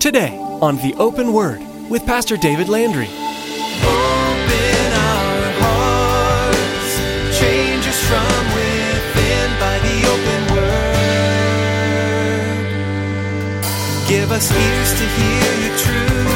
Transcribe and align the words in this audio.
Today 0.00 0.38
on 0.62 0.76
The 0.76 0.94
Open 0.94 1.32
Word 1.32 1.60
with 1.90 2.06
Pastor 2.06 2.36
David 2.36 2.68
Landry. 2.68 3.08
Hearts, 5.58 6.98
change 7.36 7.84
us 7.84 8.00
from 8.06 8.44
within 8.54 9.50
by 9.58 9.76
the 9.82 10.06
open 10.06 10.42
word. 10.54 10.94
Give 14.06 14.30
us 14.30 14.52
ears 14.52 14.92
to 15.00 15.04
hear 15.18 15.50
your 15.66 15.76
truth 15.82 16.30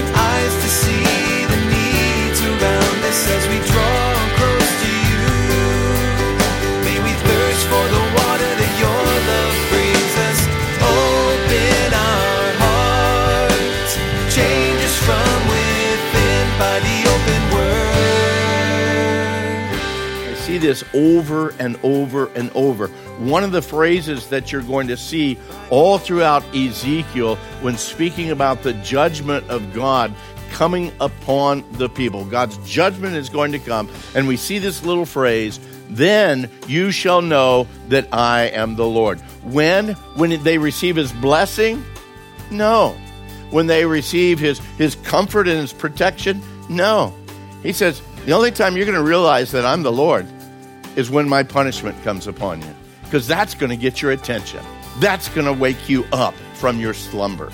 and 0.00 0.08
eyes 0.16 0.54
to 0.64 0.68
see 0.80 1.44
the 1.44 1.60
needs 1.68 2.40
around 2.40 3.04
us 3.04 3.20
as 3.36 3.44
we 3.52 3.58
draw 3.70 3.87
see 20.58 20.66
this 20.66 20.84
over 20.94 21.50
and 21.58 21.78
over 21.82 22.26
and 22.34 22.50
over. 22.54 22.88
One 23.18 23.44
of 23.44 23.52
the 23.52 23.62
phrases 23.62 24.28
that 24.28 24.52
you're 24.52 24.62
going 24.62 24.88
to 24.88 24.96
see 24.96 25.38
all 25.70 25.98
throughout 25.98 26.42
Ezekiel 26.54 27.36
when 27.62 27.76
speaking 27.76 28.30
about 28.30 28.62
the 28.62 28.72
judgment 28.74 29.48
of 29.50 29.72
God 29.72 30.12
coming 30.50 30.92
upon 31.00 31.64
the 31.72 31.88
people. 31.88 32.24
God's 32.24 32.56
judgment 32.58 33.16
is 33.16 33.28
going 33.28 33.52
to 33.52 33.58
come, 33.58 33.88
and 34.14 34.26
we 34.26 34.36
see 34.36 34.58
this 34.58 34.84
little 34.84 35.04
phrase, 35.04 35.60
then 35.90 36.50
you 36.66 36.90
shall 36.90 37.22
know 37.22 37.66
that 37.88 38.08
I 38.12 38.44
am 38.44 38.76
the 38.76 38.86
Lord. 38.86 39.20
When? 39.44 39.90
When 40.16 40.42
they 40.42 40.58
receive 40.58 40.96
his 40.96 41.12
blessing? 41.12 41.84
No. 42.50 42.96
When 43.50 43.66
they 43.66 43.84
receive 43.84 44.38
his, 44.38 44.58
his 44.78 44.94
comfort 44.96 45.48
and 45.48 45.60
his 45.60 45.72
protection? 45.72 46.42
No. 46.68 47.14
He 47.62 47.72
says, 47.72 48.02
the 48.24 48.32
only 48.32 48.50
time 48.50 48.76
you're 48.76 48.86
going 48.86 48.98
to 48.98 49.02
realize 49.02 49.52
that 49.52 49.64
I'm 49.64 49.82
the 49.82 49.92
Lord 49.92 50.26
is 50.98 51.10
when 51.10 51.28
my 51.28 51.44
punishment 51.44 51.96
comes 52.02 52.26
upon 52.26 52.60
you. 52.60 52.74
Because 53.04 53.28
that's 53.28 53.54
going 53.54 53.70
to 53.70 53.76
get 53.76 54.02
your 54.02 54.10
attention. 54.10 54.60
That's 54.98 55.28
going 55.28 55.46
to 55.46 55.52
wake 55.52 55.88
you 55.88 56.04
up 56.12 56.34
from 56.54 56.80
your 56.80 56.92
slumber. 56.92 57.52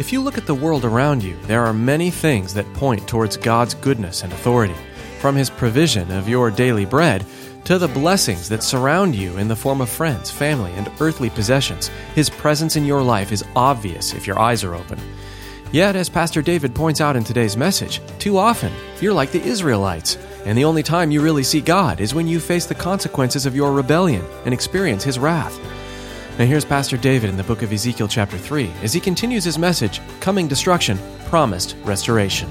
If 0.00 0.12
you 0.12 0.20
look 0.20 0.36
at 0.36 0.46
the 0.46 0.56
world 0.56 0.84
around 0.84 1.22
you, 1.22 1.36
there 1.42 1.64
are 1.64 1.72
many 1.72 2.10
things 2.10 2.52
that 2.54 2.70
point 2.74 3.06
towards 3.06 3.36
God's 3.36 3.74
goodness 3.74 4.24
and 4.24 4.32
authority. 4.32 4.74
From 5.20 5.36
His 5.36 5.50
provision 5.50 6.10
of 6.10 6.28
your 6.28 6.50
daily 6.50 6.84
bread 6.84 7.24
to 7.64 7.78
the 7.78 7.86
blessings 7.86 8.48
that 8.48 8.64
surround 8.64 9.14
you 9.14 9.38
in 9.38 9.46
the 9.46 9.54
form 9.54 9.80
of 9.80 9.88
friends, 9.88 10.28
family, 10.28 10.72
and 10.72 10.90
earthly 10.98 11.30
possessions, 11.30 11.92
His 12.16 12.28
presence 12.28 12.74
in 12.74 12.84
your 12.84 13.02
life 13.02 13.30
is 13.30 13.44
obvious 13.54 14.14
if 14.14 14.26
your 14.26 14.38
eyes 14.38 14.64
are 14.64 14.74
open. 14.74 14.98
Yet, 15.70 15.94
as 15.94 16.08
Pastor 16.08 16.42
David 16.42 16.74
points 16.74 17.00
out 17.00 17.14
in 17.14 17.22
today's 17.22 17.56
message, 17.56 18.00
too 18.18 18.36
often 18.36 18.72
you're 19.00 19.12
like 19.12 19.30
the 19.30 19.42
Israelites, 19.42 20.18
and 20.44 20.56
the 20.56 20.64
only 20.64 20.82
time 20.82 21.10
you 21.10 21.20
really 21.20 21.42
see 21.42 21.60
God 21.60 22.00
is 22.00 22.14
when 22.14 22.26
you 22.26 22.40
face 22.40 22.66
the 22.66 22.74
consequences 22.74 23.46
of 23.46 23.54
your 23.54 23.72
rebellion 23.72 24.24
and 24.44 24.54
experience 24.54 25.04
His 25.04 25.18
wrath. 25.18 25.58
Now, 26.38 26.46
here's 26.46 26.64
Pastor 26.64 26.96
David 26.96 27.28
in 27.28 27.36
the 27.36 27.44
book 27.44 27.60
of 27.60 27.70
Ezekiel, 27.70 28.08
chapter 28.08 28.38
3, 28.38 28.70
as 28.82 28.94
he 28.94 29.00
continues 29.00 29.44
his 29.44 29.58
message 29.58 30.00
Coming 30.20 30.48
Destruction, 30.48 30.98
Promised 31.26 31.76
Restoration. 31.84 32.48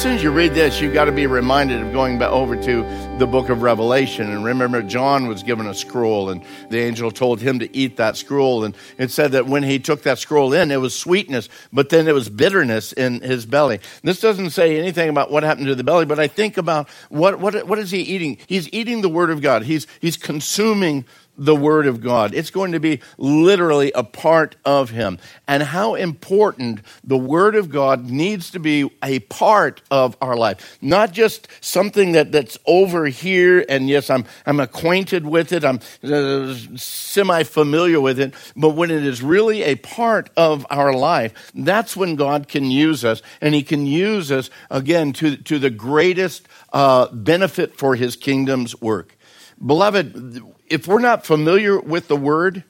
Soon 0.00 0.14
as 0.14 0.22
you 0.22 0.30
read 0.30 0.54
this, 0.54 0.80
you've 0.80 0.94
got 0.94 1.04
to 1.04 1.12
be 1.12 1.26
reminded 1.26 1.78
of 1.82 1.92
going 1.92 2.18
back 2.18 2.30
over 2.30 2.56
to 2.56 2.82
the 3.18 3.26
book 3.26 3.50
of 3.50 3.60
Revelation. 3.60 4.30
And 4.30 4.42
remember, 4.42 4.80
John 4.80 5.26
was 5.26 5.42
given 5.42 5.66
a 5.66 5.74
scroll, 5.74 6.30
and 6.30 6.42
the 6.70 6.78
angel 6.78 7.10
told 7.10 7.38
him 7.42 7.58
to 7.58 7.76
eat 7.76 7.98
that 7.98 8.16
scroll. 8.16 8.64
And 8.64 8.74
it 8.96 9.10
said 9.10 9.32
that 9.32 9.44
when 9.44 9.62
he 9.62 9.78
took 9.78 10.04
that 10.04 10.18
scroll 10.18 10.54
in, 10.54 10.70
it 10.70 10.78
was 10.78 10.98
sweetness, 10.98 11.50
but 11.70 11.90
then 11.90 12.08
it 12.08 12.14
was 12.14 12.30
bitterness 12.30 12.94
in 12.94 13.20
his 13.20 13.44
belly. 13.44 13.80
This 14.02 14.20
doesn't 14.20 14.50
say 14.50 14.78
anything 14.78 15.10
about 15.10 15.30
what 15.30 15.42
happened 15.42 15.66
to 15.66 15.74
the 15.74 15.84
belly, 15.84 16.06
but 16.06 16.18
I 16.18 16.28
think 16.28 16.56
about 16.56 16.88
what, 17.10 17.38
what, 17.38 17.66
what 17.66 17.78
is 17.78 17.90
he 17.90 18.00
eating? 18.00 18.38
He's 18.46 18.72
eating 18.72 19.02
the 19.02 19.10
Word 19.10 19.28
of 19.28 19.42
God, 19.42 19.64
he's, 19.64 19.86
he's 20.00 20.16
consuming 20.16 21.04
the 21.40 21.56
Word 21.56 21.86
of 21.86 22.02
God. 22.02 22.34
It's 22.34 22.50
going 22.50 22.72
to 22.72 22.80
be 22.80 23.00
literally 23.16 23.90
a 23.92 24.04
part 24.04 24.56
of 24.64 24.90
Him. 24.90 25.18
And 25.48 25.62
how 25.62 25.94
important 25.94 26.80
the 27.02 27.16
Word 27.16 27.56
of 27.56 27.70
God 27.70 28.04
needs 28.04 28.50
to 28.50 28.60
be 28.60 28.90
a 29.02 29.20
part 29.20 29.80
of 29.90 30.18
our 30.20 30.36
life. 30.36 30.78
Not 30.82 31.12
just 31.12 31.48
something 31.62 32.12
that, 32.12 32.30
that's 32.30 32.58
over 32.66 33.06
here, 33.06 33.64
and 33.68 33.88
yes, 33.88 34.10
I'm, 34.10 34.26
I'm 34.44 34.60
acquainted 34.60 35.26
with 35.26 35.50
it, 35.52 35.64
I'm 35.64 35.80
uh, 36.04 36.54
semi 36.76 37.42
familiar 37.44 38.02
with 38.02 38.20
it, 38.20 38.34
but 38.54 38.70
when 38.70 38.90
it 38.90 39.04
is 39.04 39.22
really 39.22 39.62
a 39.62 39.76
part 39.76 40.28
of 40.36 40.66
our 40.68 40.92
life, 40.92 41.52
that's 41.54 41.96
when 41.96 42.16
God 42.16 42.48
can 42.48 42.70
use 42.70 43.02
us. 43.02 43.22
And 43.40 43.54
He 43.54 43.62
can 43.62 43.86
use 43.86 44.30
us, 44.30 44.50
again, 44.70 45.14
to, 45.14 45.38
to 45.38 45.58
the 45.58 45.70
greatest 45.70 46.46
uh, 46.74 47.08
benefit 47.08 47.78
for 47.78 47.94
His 47.94 48.14
kingdom's 48.14 48.78
work. 48.82 49.16
Beloved, 49.64 50.42
if 50.70 50.86
we're 50.86 51.00
not 51.00 51.26
familiar 51.26 51.78
with 51.78 52.08
the 52.08 52.16
word, 52.16 52.64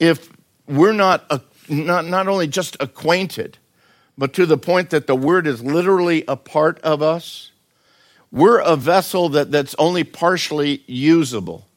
if 0.00 0.30
we're 0.66 0.92
not, 0.92 1.24
uh, 1.30 1.38
not, 1.68 2.06
not 2.06 2.26
only 2.26 2.48
just 2.48 2.76
acquainted, 2.80 3.58
but 4.18 4.32
to 4.32 4.46
the 4.46 4.56
point 4.58 4.90
that 4.90 5.06
the 5.06 5.14
word 5.14 5.46
is 5.46 5.62
literally 5.62 6.24
a 6.26 6.36
part 6.36 6.80
of 6.80 7.02
us, 7.02 7.52
we're 8.32 8.60
a 8.60 8.74
vessel 8.74 9.28
that, 9.30 9.52
that's 9.52 9.74
only 9.78 10.02
partially 10.02 10.82
usable. 10.86 11.68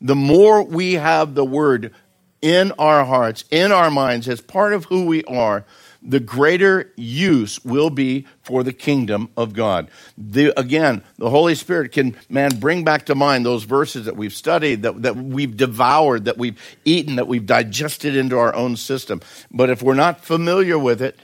The 0.00 0.16
more 0.16 0.62
we 0.62 0.94
have 0.94 1.34
the 1.34 1.44
word 1.44 1.94
in 2.42 2.72
our 2.78 3.04
hearts, 3.04 3.44
in 3.50 3.72
our 3.72 3.90
minds, 3.90 4.28
as 4.28 4.40
part 4.40 4.72
of 4.72 4.84
who 4.86 5.06
we 5.06 5.24
are, 5.24 5.64
the 6.06 6.20
greater 6.20 6.92
use 6.96 7.62
will 7.64 7.90
be 7.90 8.26
for 8.42 8.62
the 8.62 8.72
kingdom 8.72 9.28
of 9.36 9.52
God. 9.52 9.88
The, 10.16 10.58
again, 10.58 11.02
the 11.18 11.28
Holy 11.28 11.56
Spirit 11.56 11.90
can, 11.90 12.16
man, 12.30 12.60
bring 12.60 12.84
back 12.84 13.06
to 13.06 13.16
mind 13.16 13.44
those 13.44 13.64
verses 13.64 14.04
that 14.04 14.16
we've 14.16 14.32
studied, 14.32 14.82
that, 14.82 15.02
that 15.02 15.16
we've 15.16 15.56
devoured, 15.56 16.26
that 16.26 16.38
we've 16.38 16.58
eaten, 16.84 17.16
that 17.16 17.26
we've 17.26 17.44
digested 17.44 18.14
into 18.14 18.38
our 18.38 18.54
own 18.54 18.76
system. 18.76 19.20
But 19.50 19.68
if 19.68 19.82
we're 19.82 19.94
not 19.94 20.24
familiar 20.24 20.78
with 20.78 21.02
it, 21.02 21.18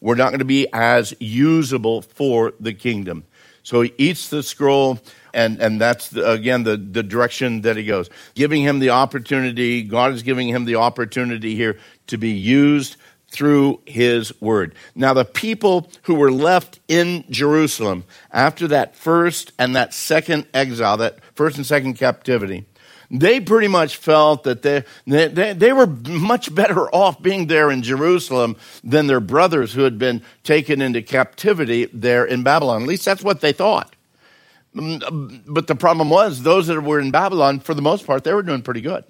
we're 0.00 0.14
not 0.14 0.30
going 0.30 0.38
to 0.38 0.44
be 0.44 0.68
as 0.72 1.12
usable 1.18 2.02
for 2.02 2.54
the 2.60 2.72
kingdom. 2.72 3.24
So 3.64 3.82
he 3.82 3.92
eats 3.98 4.28
the 4.28 4.44
scroll, 4.44 5.00
and, 5.34 5.60
and 5.60 5.80
that's, 5.80 6.10
the, 6.10 6.30
again, 6.30 6.62
the, 6.62 6.76
the 6.76 7.02
direction 7.02 7.62
that 7.62 7.76
he 7.76 7.84
goes. 7.84 8.08
Giving 8.34 8.62
him 8.62 8.78
the 8.78 8.90
opportunity, 8.90 9.82
God 9.82 10.12
is 10.12 10.22
giving 10.22 10.48
him 10.48 10.64
the 10.64 10.76
opportunity 10.76 11.56
here 11.56 11.78
to 12.06 12.16
be 12.16 12.30
used 12.30 12.96
through 13.30 13.80
his 13.86 14.38
word. 14.40 14.74
Now, 14.94 15.12
the 15.14 15.24
people 15.24 15.90
who 16.02 16.14
were 16.14 16.32
left 16.32 16.80
in 16.88 17.24
Jerusalem 17.30 18.04
after 18.32 18.66
that 18.68 18.96
first 18.96 19.52
and 19.58 19.76
that 19.76 19.92
second 19.92 20.46
exile, 20.54 20.96
that 20.96 21.18
first 21.34 21.56
and 21.56 21.66
second 21.66 21.94
captivity, 21.94 22.64
they 23.10 23.40
pretty 23.40 23.68
much 23.68 23.96
felt 23.96 24.44
that 24.44 24.62
they, 24.62 24.84
they, 25.06 25.52
they 25.52 25.72
were 25.72 25.86
much 25.86 26.54
better 26.54 26.88
off 26.94 27.22
being 27.22 27.46
there 27.46 27.70
in 27.70 27.82
Jerusalem 27.82 28.56
than 28.84 29.06
their 29.06 29.20
brothers 29.20 29.72
who 29.72 29.82
had 29.82 29.98
been 29.98 30.22
taken 30.42 30.82
into 30.82 31.02
captivity 31.02 31.86
there 31.86 32.24
in 32.24 32.42
Babylon. 32.42 32.82
At 32.82 32.88
least 32.88 33.04
that's 33.04 33.22
what 33.22 33.40
they 33.40 33.52
thought. 33.52 33.94
Mm, 34.74 35.02
uh, 35.02 35.42
but 35.46 35.66
the 35.66 35.74
problem 35.74 36.10
was, 36.10 36.42
those 36.42 36.66
that 36.66 36.80
were 36.80 37.00
in 37.00 37.10
Babylon, 37.10 37.60
for 37.60 37.74
the 37.74 37.82
most 37.82 38.06
part, 38.06 38.24
they 38.24 38.34
were 38.34 38.42
doing 38.42 38.62
pretty 38.62 38.82
good. 38.82 39.04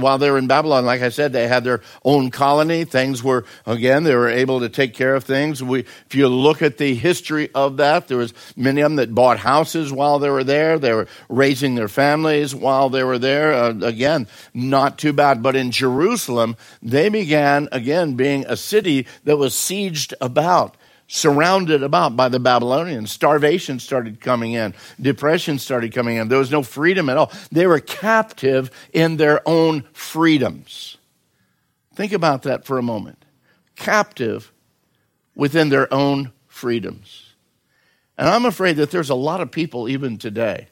While 0.00 0.18
they 0.18 0.30
were 0.30 0.38
in 0.38 0.46
Babylon, 0.46 0.84
like 0.84 1.02
I 1.02 1.08
said, 1.08 1.32
they 1.32 1.48
had 1.48 1.64
their 1.64 1.80
own 2.04 2.30
colony. 2.30 2.84
Things 2.84 3.22
were, 3.22 3.44
again, 3.66 4.04
they 4.04 4.14
were 4.14 4.28
able 4.28 4.60
to 4.60 4.68
take 4.68 4.94
care 4.94 5.14
of 5.14 5.24
things. 5.24 5.62
We, 5.62 5.80
if 5.80 6.14
you 6.14 6.28
look 6.28 6.62
at 6.62 6.78
the 6.78 6.94
history 6.94 7.50
of 7.54 7.78
that, 7.78 8.08
there 8.08 8.18
was 8.18 8.34
many 8.56 8.80
of 8.80 8.90
them 8.90 8.96
that 8.96 9.14
bought 9.14 9.38
houses 9.38 9.92
while 9.92 10.18
they 10.18 10.30
were 10.30 10.44
there. 10.44 10.78
They 10.78 10.92
were 10.92 11.08
raising 11.28 11.74
their 11.74 11.88
families 11.88 12.54
while 12.54 12.90
they 12.90 13.04
were 13.04 13.18
there. 13.18 13.52
Uh, 13.52 13.74
again, 13.82 14.26
not 14.54 14.98
too 14.98 15.12
bad. 15.12 15.42
But 15.42 15.56
in 15.56 15.70
Jerusalem, 15.70 16.56
they 16.82 17.08
began, 17.08 17.68
again, 17.72 18.14
being 18.14 18.44
a 18.46 18.56
city 18.56 19.06
that 19.24 19.36
was 19.36 19.54
sieged 19.54 20.12
about 20.20 20.76
surrounded 21.12 21.82
about 21.82 22.16
by 22.16 22.28
the 22.28 22.38
Babylonians. 22.38 23.10
Starvation 23.10 23.80
started 23.80 24.20
coming 24.20 24.52
in. 24.52 24.72
Depression 25.00 25.58
started 25.58 25.92
coming 25.92 26.16
in. 26.16 26.28
There 26.28 26.38
was 26.38 26.52
no 26.52 26.62
freedom 26.62 27.08
at 27.08 27.16
all. 27.16 27.32
They 27.50 27.66
were 27.66 27.80
captive 27.80 28.70
in 28.92 29.16
their 29.16 29.46
own 29.46 29.82
freedoms. 29.92 30.98
Think 31.96 32.12
about 32.12 32.42
that 32.42 32.64
for 32.64 32.78
a 32.78 32.82
moment. 32.82 33.24
Captive 33.74 34.52
within 35.34 35.68
their 35.68 35.92
own 35.92 36.30
freedoms. 36.46 37.34
And 38.16 38.28
I'm 38.28 38.44
afraid 38.44 38.76
that 38.76 38.92
there's 38.92 39.10
a 39.10 39.14
lot 39.16 39.40
of 39.40 39.50
people 39.50 39.88
even 39.88 40.16
today 40.16 40.68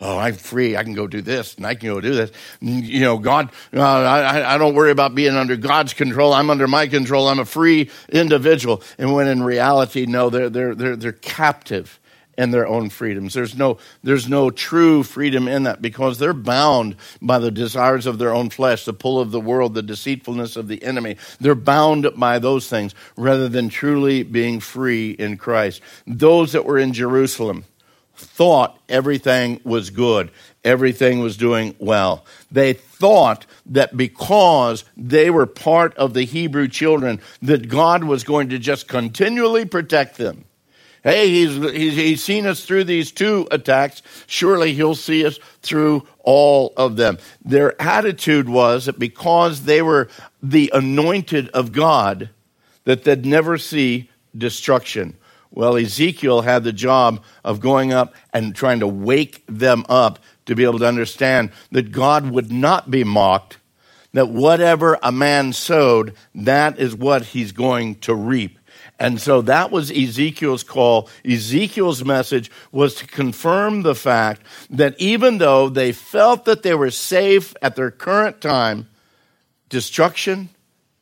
Oh, 0.00 0.18
I'm 0.18 0.34
free. 0.34 0.76
I 0.76 0.82
can 0.82 0.94
go 0.94 1.06
do 1.06 1.22
this 1.22 1.54
and 1.54 1.64
I 1.64 1.76
can 1.76 1.88
go 1.88 2.00
do 2.00 2.12
this. 2.12 2.32
You 2.60 3.00
know, 3.00 3.18
God, 3.18 3.50
uh, 3.72 3.80
I, 3.80 4.54
I 4.54 4.58
don't 4.58 4.74
worry 4.74 4.90
about 4.90 5.14
being 5.14 5.36
under 5.36 5.56
God's 5.56 5.94
control. 5.94 6.32
I'm 6.32 6.50
under 6.50 6.66
my 6.66 6.88
control. 6.88 7.28
I'm 7.28 7.38
a 7.38 7.44
free 7.44 7.88
individual. 8.08 8.82
And 8.98 9.14
when 9.14 9.28
in 9.28 9.44
reality, 9.44 10.06
no, 10.06 10.28
they're, 10.28 10.50
they're, 10.50 10.74
they're, 10.74 10.96
they're 10.96 11.12
captive 11.12 12.00
in 12.38 12.50
their 12.50 12.66
own 12.66 12.88
freedoms. 12.88 13.34
There's 13.34 13.56
no, 13.56 13.78
there's 14.02 14.28
no 14.28 14.50
true 14.50 15.02
freedom 15.02 15.48
in 15.48 15.64
that 15.64 15.82
because 15.82 16.18
they're 16.18 16.32
bound 16.32 16.96
by 17.20 17.38
the 17.38 17.50
desires 17.50 18.06
of 18.06 18.18
their 18.18 18.34
own 18.34 18.50
flesh, 18.50 18.84
the 18.84 18.92
pull 18.92 19.20
of 19.20 19.30
the 19.30 19.40
world, 19.40 19.74
the 19.74 19.82
deceitfulness 19.82 20.56
of 20.56 20.68
the 20.68 20.82
enemy. 20.82 21.16
They're 21.40 21.54
bound 21.54 22.08
by 22.16 22.38
those 22.38 22.68
things 22.68 22.94
rather 23.16 23.48
than 23.48 23.68
truly 23.68 24.22
being 24.22 24.60
free 24.60 25.10
in 25.10 25.36
Christ. 25.36 25.82
Those 26.06 26.52
that 26.52 26.64
were 26.64 26.78
in 26.78 26.92
Jerusalem, 26.92 27.64
thought 28.22 28.78
everything 28.88 29.60
was 29.64 29.90
good, 29.90 30.30
everything 30.64 31.20
was 31.20 31.36
doing 31.36 31.74
well. 31.78 32.24
They 32.50 32.72
thought 32.72 33.46
that 33.66 33.96
because 33.96 34.84
they 34.96 35.30
were 35.30 35.46
part 35.46 35.96
of 35.96 36.14
the 36.14 36.24
Hebrew 36.24 36.68
children, 36.68 37.20
that 37.42 37.68
God 37.68 38.04
was 38.04 38.24
going 38.24 38.48
to 38.50 38.58
just 38.58 38.88
continually 38.88 39.64
protect 39.64 40.16
them. 40.16 40.44
Hey, 41.02 41.30
he's, 41.30 41.56
he's, 41.56 41.96
he's 41.96 42.22
seen 42.22 42.46
us 42.46 42.64
through 42.64 42.84
these 42.84 43.10
two 43.10 43.48
attacks. 43.50 44.02
Surely 44.28 44.72
he'll 44.72 44.94
see 44.94 45.26
us 45.26 45.38
through 45.60 46.06
all 46.20 46.72
of 46.76 46.94
them. 46.94 47.18
Their 47.44 47.80
attitude 47.82 48.48
was 48.48 48.86
that 48.86 49.00
because 49.00 49.64
they 49.64 49.82
were 49.82 50.08
the 50.40 50.70
anointed 50.72 51.48
of 51.48 51.72
God, 51.72 52.30
that 52.84 53.02
they'd 53.02 53.26
never 53.26 53.58
see 53.58 54.10
destruction. 54.36 55.16
Well, 55.54 55.76
Ezekiel 55.76 56.40
had 56.40 56.64
the 56.64 56.72
job 56.72 57.22
of 57.44 57.60
going 57.60 57.92
up 57.92 58.14
and 58.32 58.54
trying 58.54 58.80
to 58.80 58.88
wake 58.88 59.44
them 59.46 59.84
up 59.88 60.18
to 60.46 60.54
be 60.54 60.64
able 60.64 60.78
to 60.78 60.88
understand 60.88 61.50
that 61.70 61.92
God 61.92 62.30
would 62.30 62.50
not 62.50 62.90
be 62.90 63.04
mocked, 63.04 63.58
that 64.14 64.30
whatever 64.30 64.98
a 65.02 65.12
man 65.12 65.52
sowed, 65.52 66.14
that 66.34 66.78
is 66.78 66.94
what 66.94 67.26
he's 67.26 67.52
going 67.52 67.96
to 67.96 68.14
reap. 68.14 68.58
And 68.98 69.20
so 69.20 69.42
that 69.42 69.70
was 69.70 69.90
Ezekiel's 69.90 70.62
call. 70.62 71.08
Ezekiel's 71.24 72.04
message 72.04 72.50
was 72.70 72.94
to 72.96 73.06
confirm 73.06 73.82
the 73.82 73.94
fact 73.94 74.42
that 74.70 74.98
even 74.98 75.38
though 75.38 75.68
they 75.68 75.92
felt 75.92 76.44
that 76.46 76.62
they 76.62 76.74
were 76.74 76.90
safe 76.90 77.54
at 77.60 77.76
their 77.76 77.90
current 77.90 78.40
time, 78.40 78.88
destruction 79.68 80.48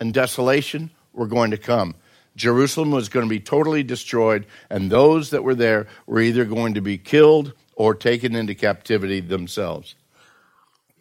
and 0.01 0.15
desolation 0.15 0.91
were 1.13 1.27
going 1.27 1.51
to 1.51 1.59
come. 1.59 1.95
Jerusalem 2.37 2.91
was 2.91 3.09
going 3.09 3.27
to 3.27 3.31
be 3.31 3.41
totally 3.41 3.83
destroyed, 3.83 4.47
and 4.69 4.91
those 4.91 5.31
that 5.31 5.45
were 5.45 5.55
there 5.55 5.87
were 6.07 6.21
either 6.21 6.45
going 6.45 6.75
to 6.75 6.81
be 6.81 6.99
killed 6.99 7.53
or 7.75 7.95
taken 7.95 8.35
into 8.35 8.55
captivity 8.55 9.21
themselves. 9.21 9.95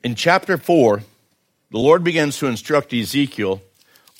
In 0.03 0.15
chapter 0.15 0.57
4, 0.57 1.03
the 1.71 1.77
Lord 1.77 2.03
begins 2.03 2.37
to 2.39 2.47
instruct 2.47 2.93
Ezekiel 2.93 3.61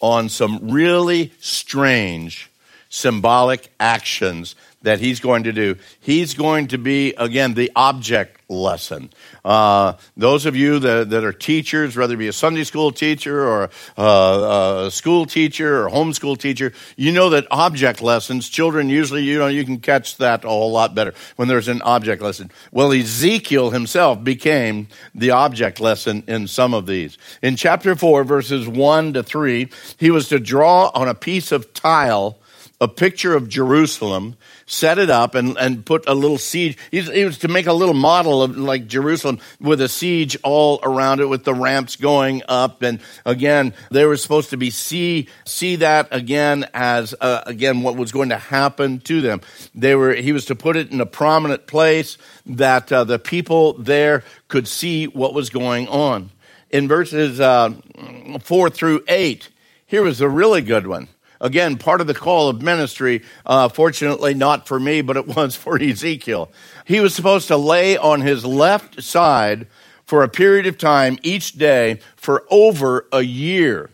on 0.02 0.30
some 0.30 0.70
really 0.70 1.34
strange 1.40 2.50
symbolic 2.90 3.72
actions 3.80 4.56
that 4.82 5.00
he's 5.00 5.20
going 5.20 5.44
to 5.44 5.52
do. 5.52 5.76
He's 6.00 6.34
going 6.34 6.68
to 6.68 6.78
be, 6.78 7.14
again, 7.16 7.54
the 7.54 7.72
object 7.76 8.40
lesson. 8.50 9.10
Uh, 9.44 9.94
those 10.16 10.46
of 10.46 10.56
you 10.56 10.80
that, 10.80 11.10
that, 11.10 11.24
are 11.24 11.34
teachers, 11.34 11.96
whether 11.98 12.14
it 12.14 12.18
be 12.18 12.30
a 12.30 12.34
Sunday 12.34 12.64
school 12.64 12.92
teacher 12.92 13.46
or 13.46 13.70
uh, 13.98 14.86
a 14.88 14.92
school 14.92 15.26
teacher 15.26 15.86
or 15.86 15.90
homeschool 15.90 16.38
teacher, 16.38 16.72
you 16.96 17.12
know 17.12 17.30
that 17.30 17.46
object 17.52 18.02
lessons, 18.02 18.48
children 18.50 18.90
usually, 18.90 19.24
you 19.24 19.38
know, 19.38 19.48
you 19.48 19.66
can 19.66 19.80
catch 19.80 20.18
that 20.18 20.46
a 20.46 20.48
whole 20.48 20.72
lot 20.72 20.96
better 20.96 21.14
when 21.36 21.48
there's 21.48 21.68
an 21.68 21.82
object 21.82 22.22
lesson. 22.22 22.50
Well, 22.72 22.94
Ezekiel 22.94 23.70
himself 23.72 24.24
became 24.24 24.88
the 25.14 25.32
object 25.32 25.80
lesson 25.80 26.24
in 26.26 26.48
some 26.48 26.74
of 26.74 26.88
these. 26.88 27.18
In 27.42 27.58
chapter 27.58 27.96
4, 27.96 28.24
verses 28.24 28.68
1 28.68 29.14
to 29.14 29.24
3, 29.24 29.70
he 29.98 30.10
was 30.10 30.30
to 30.30 30.40
draw 30.40 30.90
on 30.96 31.08
a 31.08 31.14
piece 31.14 31.52
of 31.52 31.74
tile 31.74 32.39
a 32.82 32.88
picture 32.88 33.36
of 33.36 33.50
Jerusalem, 33.50 34.38
set 34.66 34.98
it 35.00 35.10
up, 35.10 35.36
and, 35.36 35.58
and 35.58 35.86
put 35.86 36.08
a 36.08 36.14
little 36.14 36.38
siege. 36.38 36.78
It 36.92 37.26
was 37.26 37.38
to 37.40 37.50
make 37.50 37.68
a 37.68 37.74
little 37.74 37.94
model 37.94 38.42
of 38.42 38.58
like 38.58 38.88
Jerusalem 38.88 39.40
with 39.60 39.82
a 39.82 39.90
siege 39.90 40.38
all 40.44 40.80
around 40.82 41.20
it, 41.20 41.26
with 41.26 41.44
the 41.44 41.54
ramps 41.54 41.98
going 41.98 42.42
up. 42.48 42.82
And 42.82 43.02
again, 43.26 43.74
they 43.92 44.06
were 44.06 44.16
supposed 44.16 44.52
to 44.52 44.58
be 44.58 44.70
see 44.70 45.28
see 45.46 45.78
that 45.78 46.08
again 46.12 46.68
as 46.74 47.14
uh, 47.20 47.42
again 47.46 47.82
what 47.82 47.98
was 47.98 48.14
going 48.14 48.30
to 48.30 48.38
happen 48.38 49.00
to 49.02 49.20
them. 49.20 49.42
They 49.76 49.96
were 49.96 50.14
he 50.14 50.32
was 50.32 50.46
to 50.46 50.56
put 50.56 50.78
it 50.78 50.92
in 50.92 51.02
a 51.02 51.06
prominent 51.06 51.68
place 51.68 52.18
that 52.46 52.92
uh, 52.92 53.04
the 53.04 53.20
people 53.20 53.74
there 53.74 54.24
could 54.48 54.68
see 54.68 55.06
what 55.06 55.34
was 55.34 55.50
going 55.50 55.90
on. 55.90 56.32
In 56.70 56.88
verses 56.88 57.42
uh, 57.42 57.74
four 58.42 58.70
through 58.70 59.04
eight, 59.08 59.50
here 59.86 60.04
was 60.04 60.22
a 60.22 60.30
really 60.30 60.62
good 60.62 60.88
one 60.88 61.10
Again, 61.42 61.78
part 61.78 62.02
of 62.02 62.08
the 62.08 62.14
call 62.14 62.50
of 62.50 62.62
ministry, 62.62 63.24
uh, 63.46 63.70
fortunately 63.70 64.34
not 64.34 64.68
for 64.68 64.80
me, 64.80 65.02
but 65.02 65.18
it 65.18 65.28
was 65.28 65.56
for 65.56 65.82
Ezekiel. 65.82 66.52
He 66.86 67.00
was 67.00 67.16
supposed 67.16 67.48
to 67.48 67.58
lay 67.58 67.98
on 67.98 68.22
his 68.22 68.46
left 68.46 69.02
side 69.02 69.68
for 70.06 70.24
a 70.24 70.30
period 70.30 70.66
of 70.66 70.78
time 70.78 71.18
each 71.24 71.54
day 71.54 72.00
for 72.16 72.46
over 72.50 73.08
a 73.12 73.22
year. 73.22 73.90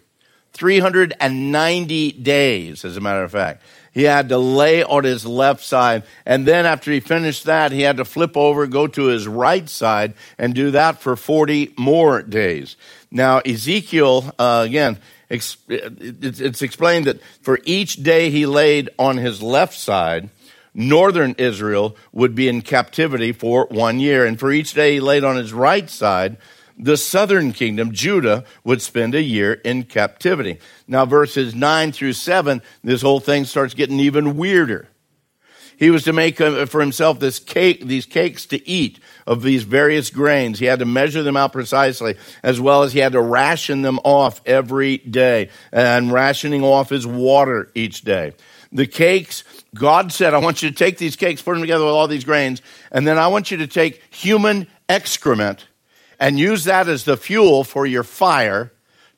390 0.53 2.13
days, 2.13 2.85
as 2.85 2.95
a 2.95 3.01
matter 3.01 3.23
of 3.23 3.31
fact. 3.31 3.61
He 3.91 4.03
had 4.03 4.29
to 4.29 4.37
lay 4.37 4.83
on 4.83 5.03
his 5.03 5.25
left 5.25 5.63
side. 5.63 6.03
And 6.25 6.45
then 6.45 6.65
after 6.65 6.91
he 6.91 6.99
finished 6.99 7.43
that, 7.45 7.71
he 7.71 7.81
had 7.81 7.97
to 7.97 8.05
flip 8.05 8.35
over, 8.35 8.65
go 8.65 8.87
to 8.87 9.05
his 9.05 9.27
right 9.27 9.67
side, 9.69 10.13
and 10.37 10.53
do 10.53 10.71
that 10.71 11.01
for 11.01 11.15
40 11.15 11.73
more 11.77 12.21
days. 12.21 12.77
Now, 13.11 13.39
Ezekiel, 13.39 14.33
uh, 14.39 14.63
again, 14.65 14.97
it's 15.29 16.61
explained 16.61 17.05
that 17.05 17.21
for 17.41 17.59
each 17.63 18.03
day 18.03 18.29
he 18.29 18.45
laid 18.45 18.89
on 18.99 19.17
his 19.17 19.41
left 19.41 19.77
side, 19.77 20.29
northern 20.73 21.35
Israel 21.37 21.95
would 22.11 22.35
be 22.35 22.47
in 22.47 22.61
captivity 22.61 23.31
for 23.31 23.65
one 23.71 23.99
year. 23.99 24.25
And 24.25 24.39
for 24.39 24.51
each 24.51 24.73
day 24.73 24.95
he 24.95 24.99
laid 24.99 25.23
on 25.23 25.35
his 25.35 25.53
right 25.53 25.89
side, 25.89 26.37
the 26.77 26.97
southern 26.97 27.53
kingdom, 27.53 27.93
Judah, 27.93 28.43
would 28.63 28.81
spend 28.81 29.15
a 29.15 29.21
year 29.21 29.53
in 29.53 29.83
captivity. 29.83 30.59
Now, 30.87 31.05
verses 31.05 31.55
9 31.55 31.93
through 31.93 32.13
7, 32.13 32.61
this 32.83 33.01
whole 33.01 33.21
thing 33.21 33.45
starts 33.45 33.73
getting 33.73 33.99
even 34.01 34.35
weirder. 34.35 34.89
He 35.77 35.89
was 35.89 36.03
to 36.03 36.13
make 36.13 36.39
uh, 36.39 36.65
for 36.65 36.79
himself 36.81 37.19
this 37.19 37.39
cake, 37.39 37.85
these 37.85 38.05
cakes 38.05 38.45
to 38.47 38.67
eat 38.67 38.99
of 39.27 39.41
these 39.41 39.63
various 39.63 40.09
grains. 40.09 40.59
He 40.59 40.65
had 40.65 40.79
to 40.79 40.85
measure 40.85 41.23
them 41.23 41.37
out 41.37 41.51
precisely, 41.51 42.15
as 42.43 42.59
well 42.59 42.83
as 42.83 42.93
he 42.93 42.99
had 42.99 43.13
to 43.13 43.21
ration 43.21 43.81
them 43.81 43.99
off 44.03 44.41
every 44.45 44.97
day. 44.97 45.49
And 45.71 46.11
rationing 46.11 46.63
off 46.63 46.89
his 46.89 47.05
water 47.05 47.69
each 47.75 48.01
day. 48.01 48.33
The 48.71 48.87
cakes, 48.87 49.43
God 49.73 50.11
said, 50.11 50.33
I 50.33 50.39
want 50.39 50.61
you 50.61 50.69
to 50.69 50.75
take 50.75 50.97
these 50.97 51.15
cakes, 51.15 51.41
put 51.41 51.53
them 51.53 51.61
together 51.61 51.85
with 51.85 51.93
all 51.93 52.07
these 52.07 52.25
grains, 52.25 52.61
and 52.91 53.07
then 53.07 53.17
I 53.17 53.27
want 53.27 53.51
you 53.51 53.57
to 53.57 53.67
take 53.67 54.01
human 54.13 54.67
excrement 54.89 55.67
and 56.19 56.39
use 56.39 56.65
that 56.65 56.87
as 56.87 57.03
the 57.05 57.17
fuel 57.17 57.63
for 57.63 57.85
your 57.85 58.03
fire 58.03 58.71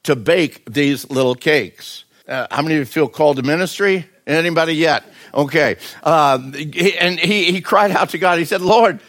to 0.04 0.16
bake 0.16 0.64
these 0.66 1.10
little 1.10 1.36
cakes. 1.36 2.06
Uh, 2.28 2.48
how 2.52 2.62
many 2.62 2.76
of 2.76 2.80
you 2.80 2.86
feel 2.86 3.08
called 3.08 3.38
to 3.38 3.44
ministry? 3.44 4.06
Anybody 4.28 4.74
yet? 4.74 5.04
Okay. 5.34 5.78
Uh, 6.04 6.40
and 7.00 7.20
he, 7.20 7.52
he 7.52 7.62
cried 7.62 7.92
out 7.92 8.10
to 8.10 8.18
God. 8.18 8.40
He 8.40 8.46
said, 8.46 8.62
Lord, 8.62 9.00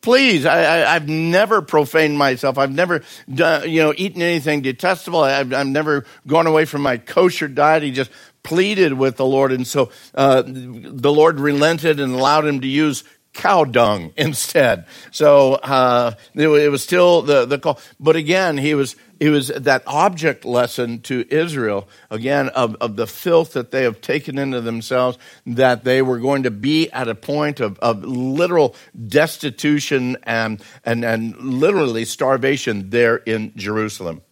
please, 0.00 0.46
I, 0.46 0.92
have 0.92 1.08
never 1.08 1.62
profaned 1.62 2.18
myself. 2.18 2.58
I've 2.58 2.72
never 2.72 3.02
done, 3.32 3.68
you 3.68 3.82
know, 3.82 3.94
eaten 3.96 4.22
anything 4.22 4.62
detestable. 4.62 5.20
I've, 5.20 5.52
I've 5.52 5.66
never 5.66 6.04
gone 6.26 6.46
away 6.46 6.64
from 6.64 6.82
my 6.82 6.98
kosher 6.98 7.48
diet. 7.48 7.82
He 7.82 7.90
just 7.90 8.10
pleaded 8.42 8.94
with 8.94 9.16
the 9.16 9.26
Lord. 9.26 9.52
And 9.52 9.66
so 9.66 9.90
uh, 10.14 10.42
the 10.46 11.12
Lord 11.12 11.40
relented 11.40 12.00
and 12.00 12.14
allowed 12.14 12.46
him 12.46 12.60
to 12.60 12.68
use 12.68 13.04
cow 13.32 13.64
dung 13.64 14.12
instead. 14.16 14.86
So 15.10 15.54
uh, 15.54 16.14
it, 16.34 16.48
it, 16.48 16.68
was 16.68 16.82
still 16.82 17.22
the, 17.22 17.46
the 17.46 17.58
call. 17.58 17.80
But 17.98 18.16
again, 18.16 18.58
he 18.58 18.74
was 18.74 18.96
it 19.20 19.28
was 19.28 19.48
that 19.48 19.82
object 19.86 20.46
lesson 20.46 21.02
to 21.02 21.26
Israel, 21.28 21.86
again, 22.10 22.48
of, 22.48 22.74
of 22.80 22.96
the 22.96 23.06
filth 23.06 23.52
that 23.52 23.70
they 23.70 23.82
have 23.82 24.00
taken 24.00 24.38
into 24.38 24.62
themselves, 24.62 25.18
that 25.44 25.84
they 25.84 26.00
were 26.00 26.18
going 26.18 26.42
to 26.44 26.50
be 26.50 26.90
at 26.90 27.06
a 27.06 27.14
point 27.14 27.60
of, 27.60 27.78
of 27.80 28.02
literal 28.02 28.74
destitution 29.06 30.16
and, 30.22 30.62
and, 30.86 31.04
and 31.04 31.36
literally 31.36 32.06
starvation 32.06 32.88
there 32.88 33.16
in 33.16 33.52
Jerusalem. 33.56 34.22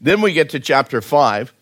Then 0.00 0.22
we 0.22 0.32
get 0.32 0.48
to 0.50 0.60
chapter 0.60 1.02
5, 1.02 1.52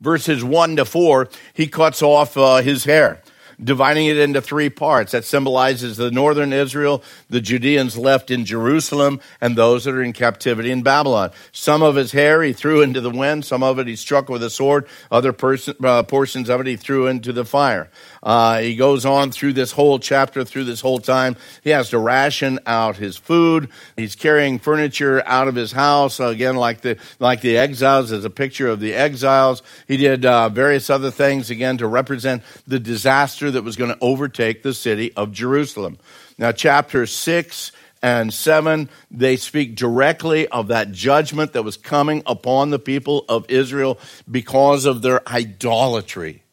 verses 0.00 0.42
1 0.42 0.76
to 0.76 0.86
4. 0.86 1.28
He 1.52 1.66
cuts 1.66 2.02
off 2.02 2.36
uh, 2.38 2.56
his 2.56 2.84
hair. 2.84 3.20
Dividing 3.62 4.06
it 4.06 4.16
into 4.16 4.40
three 4.40 4.70
parts. 4.70 5.12
That 5.12 5.24
symbolizes 5.24 5.96
the 5.96 6.10
northern 6.10 6.52
Israel, 6.52 7.02
the 7.28 7.40
Judeans 7.40 7.96
left 7.96 8.30
in 8.30 8.44
Jerusalem, 8.44 9.20
and 9.40 9.56
those 9.56 9.84
that 9.84 9.94
are 9.94 10.02
in 10.02 10.12
captivity 10.12 10.70
in 10.70 10.82
Babylon. 10.82 11.30
Some 11.52 11.82
of 11.82 11.96
his 11.96 12.12
hair 12.12 12.42
he 12.42 12.52
threw 12.52 12.82
into 12.82 13.00
the 13.00 13.10
wind, 13.10 13.44
some 13.44 13.62
of 13.62 13.78
it 13.78 13.86
he 13.86 13.96
struck 13.96 14.28
with 14.28 14.42
a 14.42 14.50
sword, 14.50 14.86
other 15.10 15.32
person, 15.32 15.74
uh, 15.82 16.02
portions 16.02 16.48
of 16.48 16.60
it 16.60 16.66
he 16.66 16.76
threw 16.76 17.06
into 17.06 17.32
the 17.32 17.44
fire. 17.44 17.90
Uh, 18.22 18.58
he 18.60 18.76
goes 18.76 19.04
on 19.04 19.30
through 19.30 19.52
this 19.52 19.72
whole 19.72 19.98
chapter, 19.98 20.44
through 20.44 20.64
this 20.64 20.80
whole 20.80 20.98
time. 20.98 21.36
He 21.62 21.70
has 21.70 21.90
to 21.90 21.98
ration 21.98 22.58
out 22.66 22.96
his 22.96 23.16
food. 23.16 23.68
He's 23.96 24.14
carrying 24.14 24.58
furniture 24.58 25.22
out 25.26 25.48
of 25.48 25.54
his 25.54 25.72
house 25.72 26.20
again, 26.20 26.56
like 26.56 26.80
the 26.80 26.96
like 27.18 27.40
the 27.40 27.56
exiles. 27.56 28.12
As 28.12 28.24
a 28.24 28.30
picture 28.30 28.68
of 28.68 28.80
the 28.80 28.94
exiles. 28.94 29.62
He 29.86 29.96
did 29.96 30.24
uh, 30.24 30.48
various 30.48 30.90
other 30.90 31.10
things 31.10 31.50
again 31.50 31.78
to 31.78 31.86
represent 31.86 32.42
the 32.66 32.78
disaster 32.78 33.50
that 33.54 33.64
was 33.64 33.76
going 33.76 33.90
to 33.90 33.98
overtake 34.00 34.62
the 34.62 34.74
city 34.74 35.12
of 35.14 35.32
Jerusalem. 35.32 35.98
Now, 36.38 36.52
chapter 36.52 37.06
six 37.06 37.72
and 38.02 38.32
7, 38.34 38.90
they 39.10 39.36
speak 39.36 39.76
directly 39.76 40.46
of 40.48 40.68
that 40.68 40.92
judgment 40.92 41.54
that 41.54 41.62
was 41.62 41.78
coming 41.78 42.22
upon 42.26 42.68
the 42.68 42.78
people 42.78 43.24
of 43.28 43.46
Israel 43.48 43.98
because 44.30 44.84
of 44.84 45.00
their 45.00 45.26
idolatry 45.28 46.44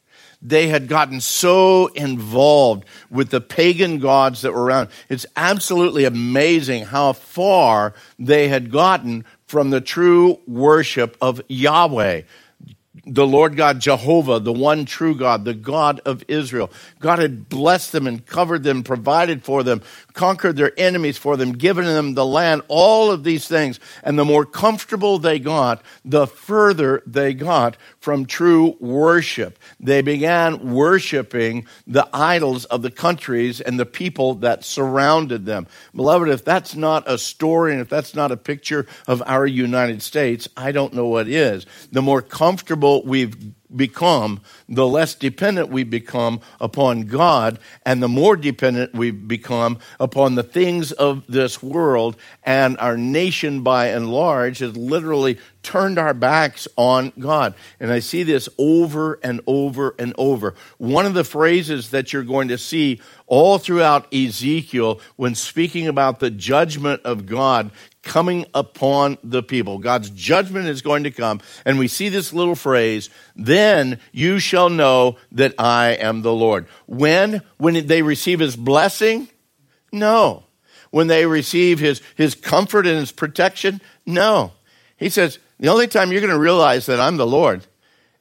they 0.41 0.67
had 0.67 0.87
gotten 0.87 1.21
so 1.21 1.87
involved 1.87 2.85
with 3.09 3.29
the 3.29 3.41
pagan 3.41 3.99
gods 3.99 4.41
that 4.41 4.53
were 4.53 4.63
around. 4.63 4.89
It's 5.07 5.25
absolutely 5.35 6.05
amazing 6.05 6.85
how 6.85 7.13
far 7.13 7.93
they 8.17 8.47
had 8.47 8.71
gotten 8.71 9.25
from 9.45 9.69
the 9.69 9.81
true 9.81 10.39
worship 10.47 11.15
of 11.21 11.41
Yahweh 11.47 12.21
the 13.05 13.25
Lord 13.25 13.55
God 13.55 13.79
Jehovah, 13.79 14.39
the 14.39 14.51
one 14.51 14.83
true 14.83 15.15
God, 15.15 15.45
the 15.45 15.53
God 15.53 16.01
of 16.05 16.25
Israel. 16.27 16.69
God 16.99 17.19
had 17.19 17.47
blessed 17.47 17.93
them 17.93 18.05
and 18.05 18.25
covered 18.25 18.63
them, 18.63 18.83
provided 18.83 19.45
for 19.45 19.63
them, 19.63 19.81
conquered 20.11 20.57
their 20.57 20.77
enemies 20.77 21.17
for 21.17 21.37
them, 21.37 21.53
given 21.53 21.85
them 21.85 22.15
the 22.15 22.25
land, 22.25 22.63
all 22.67 23.09
of 23.09 23.23
these 23.23 23.47
things. 23.47 23.79
And 24.03 24.19
the 24.19 24.25
more 24.25 24.45
comfortable 24.45 25.19
they 25.19 25.39
got, 25.39 25.81
the 26.03 26.27
further 26.27 27.01
they 27.05 27.33
got 27.33 27.77
from 27.99 28.25
true 28.25 28.75
worship. 28.81 29.57
They 29.79 30.01
began 30.01 30.73
worshiping 30.73 31.67
the 31.87 32.09
idols 32.13 32.65
of 32.65 32.81
the 32.81 32.91
countries 32.91 33.61
and 33.61 33.79
the 33.79 33.85
people 33.85 34.35
that 34.35 34.65
surrounded 34.65 35.45
them. 35.45 35.65
Beloved, 35.95 36.27
if 36.27 36.43
that's 36.43 36.75
not 36.75 37.09
a 37.09 37.17
story 37.17 37.71
and 37.71 37.79
if 37.79 37.87
that's 37.87 38.15
not 38.15 38.33
a 38.33 38.37
picture 38.37 38.85
of 39.07 39.23
our 39.25 39.47
United 39.47 40.01
States, 40.01 40.49
I 40.57 40.73
don't 40.73 40.93
know 40.93 41.07
what 41.07 41.29
is. 41.29 41.65
The 41.93 42.01
more 42.01 42.21
comfortable 42.21 42.80
we've 43.05 43.35
become, 43.75 44.41
the 44.67 44.85
less 44.85 45.15
dependent 45.15 45.69
we 45.69 45.83
become 45.83 46.41
upon 46.59 47.03
God, 47.03 47.59
and 47.85 48.03
the 48.03 48.07
more 48.07 48.35
dependent 48.35 48.93
we 48.93 49.11
become 49.11 49.79
upon 49.99 50.35
the 50.35 50.43
things 50.43 50.91
of 50.91 51.23
this 51.27 51.63
world. 51.63 52.17
And 52.43 52.77
our 52.79 52.97
nation, 52.97 53.61
by 53.61 53.87
and 53.87 54.11
large, 54.11 54.59
has 54.59 54.75
literally 54.75 55.37
turned 55.63 55.97
our 55.97 56.13
backs 56.13 56.67
on 56.75 57.13
God. 57.19 57.53
And 57.79 57.91
I 57.91 57.99
see 57.99 58.23
this 58.23 58.49
over 58.57 59.19
and 59.23 59.41
over 59.47 59.95
and 59.99 60.13
over. 60.17 60.55
One 60.77 61.05
of 61.05 61.13
the 61.13 61.23
phrases 61.23 61.91
that 61.91 62.13
you're 62.13 62.23
going 62.23 62.47
to 62.49 62.57
see 62.57 62.99
all 63.27 63.57
throughout 63.57 64.13
Ezekiel 64.13 64.99
when 65.15 65.35
speaking 65.35 65.87
about 65.87 66.19
the 66.19 66.29
judgment 66.31 67.01
of 67.03 67.25
God 67.25 67.71
coming 68.03 68.45
upon 68.53 69.17
the 69.23 69.43
people. 69.43 69.77
God's 69.77 70.09
judgment 70.09 70.67
is 70.67 70.81
going 70.81 71.03
to 71.03 71.11
come. 71.11 71.41
And 71.65 71.77
we 71.77 71.87
see 71.87 72.09
this 72.09 72.33
little 72.33 72.55
phrase, 72.55 73.09
then 73.35 73.99
you 74.11 74.39
shall 74.39 74.69
know 74.69 75.17
that 75.31 75.53
I 75.59 75.91
am 75.91 76.21
the 76.21 76.33
Lord. 76.33 76.65
When? 76.87 77.41
When 77.57 77.85
they 77.85 78.01
receive 78.01 78.39
his 78.39 78.55
blessing? 78.55 79.27
No. 79.91 80.43
When 80.89 81.07
they 81.07 81.25
receive 81.25 81.79
his, 81.79 82.01
his 82.15 82.35
comfort 82.35 82.87
and 82.87 82.97
his 82.97 83.11
protection? 83.11 83.81
No. 84.05 84.51
He 84.97 85.09
says, 85.09 85.39
the 85.61 85.69
only 85.69 85.87
time 85.87 86.11
you're 86.11 86.21
going 86.21 86.33
to 86.33 86.39
realize 86.39 86.87
that 86.87 86.99
I'm 86.99 87.17
the 87.17 87.27
Lord 87.27 87.65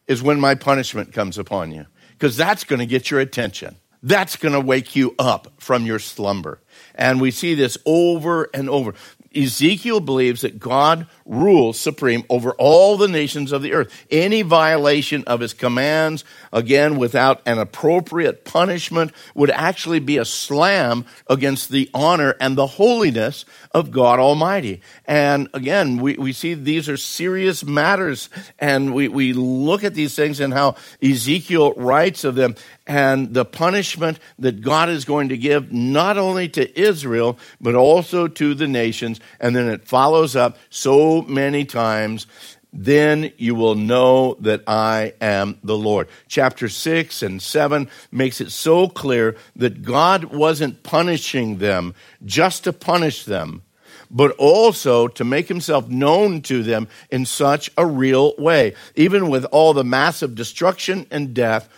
is 0.06 0.22
when 0.22 0.38
my 0.38 0.54
punishment 0.54 1.12
comes 1.12 1.38
upon 1.38 1.72
you, 1.72 1.86
because 2.12 2.36
that's 2.36 2.64
going 2.64 2.80
to 2.80 2.86
get 2.86 3.10
your 3.10 3.18
attention. 3.18 3.76
That's 4.02 4.36
going 4.36 4.52
to 4.52 4.60
wake 4.60 4.94
you 4.94 5.14
up 5.18 5.52
from 5.56 5.86
your 5.86 5.98
slumber. 5.98 6.60
And 6.94 7.20
we 7.20 7.30
see 7.30 7.54
this 7.54 7.78
over 7.86 8.50
and 8.52 8.68
over. 8.68 8.94
Ezekiel 9.34 10.00
believes 10.00 10.40
that 10.40 10.58
God 10.58 11.06
rules 11.24 11.78
supreme 11.78 12.24
over 12.28 12.50
all 12.52 12.96
the 12.96 13.06
nations 13.06 13.52
of 13.52 13.62
the 13.62 13.72
earth. 13.72 14.06
Any 14.10 14.42
violation 14.42 15.22
of 15.24 15.38
his 15.38 15.54
commands, 15.54 16.24
again, 16.52 16.96
without 16.96 17.40
an 17.46 17.58
appropriate 17.58 18.44
punishment, 18.44 19.12
would 19.34 19.50
actually 19.50 20.00
be 20.00 20.18
a 20.18 20.24
slam 20.24 21.04
against 21.28 21.70
the 21.70 21.88
honor 21.94 22.34
and 22.40 22.58
the 22.58 22.66
holiness 22.66 23.44
of 23.72 23.92
God 23.92 24.18
Almighty. 24.18 24.82
And 25.06 25.48
again, 25.54 25.98
we, 25.98 26.14
we 26.14 26.32
see 26.32 26.54
these 26.54 26.88
are 26.88 26.96
serious 26.96 27.64
matters, 27.64 28.28
and 28.58 28.92
we, 28.92 29.06
we 29.06 29.32
look 29.32 29.84
at 29.84 29.94
these 29.94 30.16
things 30.16 30.40
and 30.40 30.52
how 30.52 30.74
Ezekiel 31.00 31.74
writes 31.74 32.24
of 32.24 32.34
them 32.34 32.56
and 32.90 33.34
the 33.34 33.44
punishment 33.44 34.18
that 34.40 34.62
God 34.62 34.88
is 34.88 35.04
going 35.04 35.28
to 35.28 35.38
give 35.38 35.72
not 35.72 36.18
only 36.18 36.48
to 36.48 36.80
Israel, 36.80 37.38
but 37.60 37.76
also 37.76 38.26
to 38.26 38.52
the 38.52 38.66
nations. 38.66 39.19
And 39.38 39.54
then 39.54 39.68
it 39.68 39.86
follows 39.86 40.36
up 40.36 40.58
so 40.70 41.22
many 41.22 41.64
times. 41.64 42.26
Then 42.72 43.32
you 43.36 43.54
will 43.54 43.74
know 43.74 44.34
that 44.40 44.62
I 44.66 45.14
am 45.20 45.58
the 45.64 45.76
Lord. 45.76 46.08
Chapter 46.28 46.68
6 46.68 47.22
and 47.22 47.42
7 47.42 47.88
makes 48.12 48.40
it 48.40 48.50
so 48.50 48.88
clear 48.88 49.36
that 49.56 49.82
God 49.82 50.24
wasn't 50.24 50.82
punishing 50.82 51.58
them 51.58 51.94
just 52.24 52.64
to 52.64 52.72
punish 52.72 53.24
them, 53.24 53.62
but 54.10 54.30
also 54.38 55.08
to 55.08 55.24
make 55.24 55.48
himself 55.48 55.88
known 55.88 56.42
to 56.42 56.62
them 56.62 56.86
in 57.10 57.26
such 57.26 57.70
a 57.76 57.84
real 57.84 58.34
way. 58.38 58.74
Even 58.94 59.30
with 59.30 59.44
all 59.46 59.72
the 59.72 59.84
massive 59.84 60.36
destruction 60.36 61.06
and 61.10 61.34
death, 61.34 61.68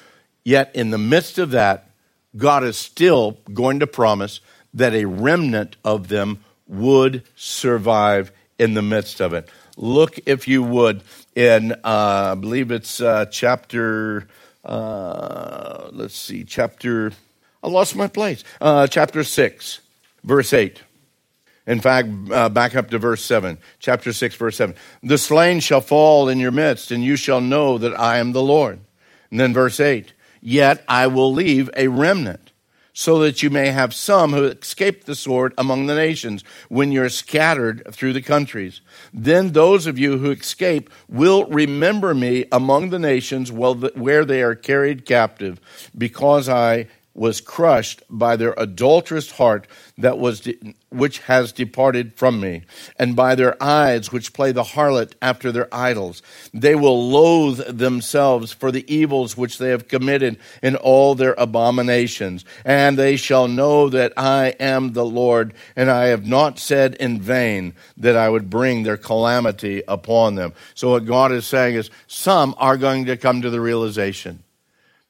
Yet, 0.45 0.75
in 0.75 0.91
the 0.91 0.99
midst 0.99 1.39
of 1.39 1.51
that, 1.53 1.91
God 2.37 2.65
is 2.65 2.77
still 2.77 3.39
going 3.53 3.81
to 3.81 3.87
promise 3.87 4.41
that 4.75 4.95
a 4.95 5.05
remnant 5.05 5.77
of 5.85 6.09
them 6.09 6.43
would 6.73 7.23
survive 7.37 8.33
in 8.59 8.75
the 8.75 8.83
midst 8.83 9.21
of 9.21 9.33
it. 9.33 9.49
Look, 9.76 10.19
if 10.26 10.49
you 10.49 10.62
would, 10.62 11.02
in, 11.35 11.73
uh, 11.73 12.33
I 12.33 12.35
believe 12.35 12.71
it's 12.71 13.00
uh, 13.00 13.26
chapter, 13.26 14.26
uh, 14.64 15.88
let's 15.93 16.17
see, 16.17 16.45
chapter, 16.45 17.12
I 17.62 17.69
lost 17.69 17.97
my 17.97 18.09
place, 18.09 18.45
uh, 18.61 18.87
chapter 18.87 19.25
6, 19.25 19.81
verse 20.25 20.52
8. 20.52 20.83
In 21.67 21.81
fact, 21.81 22.09
uh, 22.31 22.49
back 22.49 22.75
up 22.75 22.91
to 22.91 22.99
verse 22.99 23.25
7, 23.25 23.59
chapter 23.79 24.12
6, 24.12 24.35
verse 24.35 24.57
7. 24.57 24.75
The 25.02 25.19
slain 25.19 25.61
shall 25.61 25.81
fall 25.81 26.29
in 26.29 26.38
your 26.38 26.50
midst, 26.50 26.91
and 26.91 27.05
you 27.05 27.17
shall 27.17 27.41
know 27.41 27.79
that 27.79 27.99
I 27.99 28.19
am 28.19 28.33
the 28.33 28.43
Lord. 28.43 28.81
And 29.31 29.38
then 29.38 29.52
verse 29.52 29.79
8 29.79 30.12
Yet 30.41 30.85
I 30.88 31.07
will 31.07 31.33
leave 31.33 31.71
a 31.76 31.88
remnant, 31.88 32.52
so 32.93 33.19
that 33.21 33.43
you 33.43 33.51
may 33.51 33.69
have 33.69 33.95
some 33.95 34.33
who 34.33 34.45
escape 34.45 35.05
the 35.05 35.15
sword 35.15 35.55
among 35.57 35.87
the 35.87 35.95
nations 35.95 36.45
when 36.69 36.93
you're 36.93 37.09
scattered 37.09 37.83
through 37.91 38.13
the 38.13 38.21
countries. 38.21 38.81
Then 39.15 39.53
those 39.53 39.87
of 39.87 39.99
you 39.99 40.19
who 40.19 40.31
escape 40.31 40.91
will 41.09 41.47
remember 41.47 42.15
me 42.15 42.45
among 42.53 42.91
the 42.91 42.99
nations 42.99 43.51
where 43.51 44.25
they 44.25 44.43
are 44.43 44.55
carried 44.55 45.07
captive, 45.07 45.61
because 45.97 46.49
I 46.49 46.89
was 47.14 47.40
crushed 47.40 48.02
by 48.09 48.37
their 48.37 48.54
adulterous 48.57 49.33
heart 49.33 49.66
that 49.99 50.19
was 50.19 50.40
de- 50.40 50.75
which 50.88 51.19
has 51.21 51.52
departed 51.52 52.14
from 52.14 52.40
me 52.40 52.62
and 52.99 53.14
by 53.14 53.35
their 53.35 53.61
eyes 53.62 54.11
which 54.11 54.33
play 54.33 54.52
the 54.52 54.62
harlot 54.62 55.12
after 55.21 55.52
their 55.52 55.73
idols. 55.75 56.23
They 56.54 56.75
will 56.75 57.09
loathe 57.09 57.78
themselves 57.78 58.52
for 58.52 58.71
the 58.71 58.90
evils 58.92 59.37
which 59.37 59.59
they 59.59 59.71
have 59.71 59.88
committed 59.88 60.38
in 60.62 60.76
all 60.76 61.14
their 61.14 61.35
abominations. 61.35 62.45
And 62.64 62.99
they 62.99 63.16
shall 63.16 63.49
know 63.49 63.88
that 63.90 64.12
I 64.16 64.54
am 64.59 64.92
the 64.92 65.04
Lord 65.04 65.54
and 65.76 65.90
I 65.90 66.07
have 66.07 66.26
not 66.26 66.59
said 66.59 66.95
in 66.95 67.21
vain 67.21 67.75
that 67.97 68.16
I 68.16 68.28
would 68.28 68.49
bring 68.49 68.83
their 68.83 68.97
calamity 68.97 69.83
upon 69.87 70.35
them. 70.35 70.54
So 70.75 70.90
what 70.90 71.07
God 71.07 71.33
is 71.33 71.47
saying 71.47 71.75
is 71.75 71.90
some 72.07 72.54
are 72.59 72.76
going 72.76 73.07
to 73.07 73.16
come 73.16 73.42
to 73.42 73.50
the 73.50 73.61
realization 73.61 74.42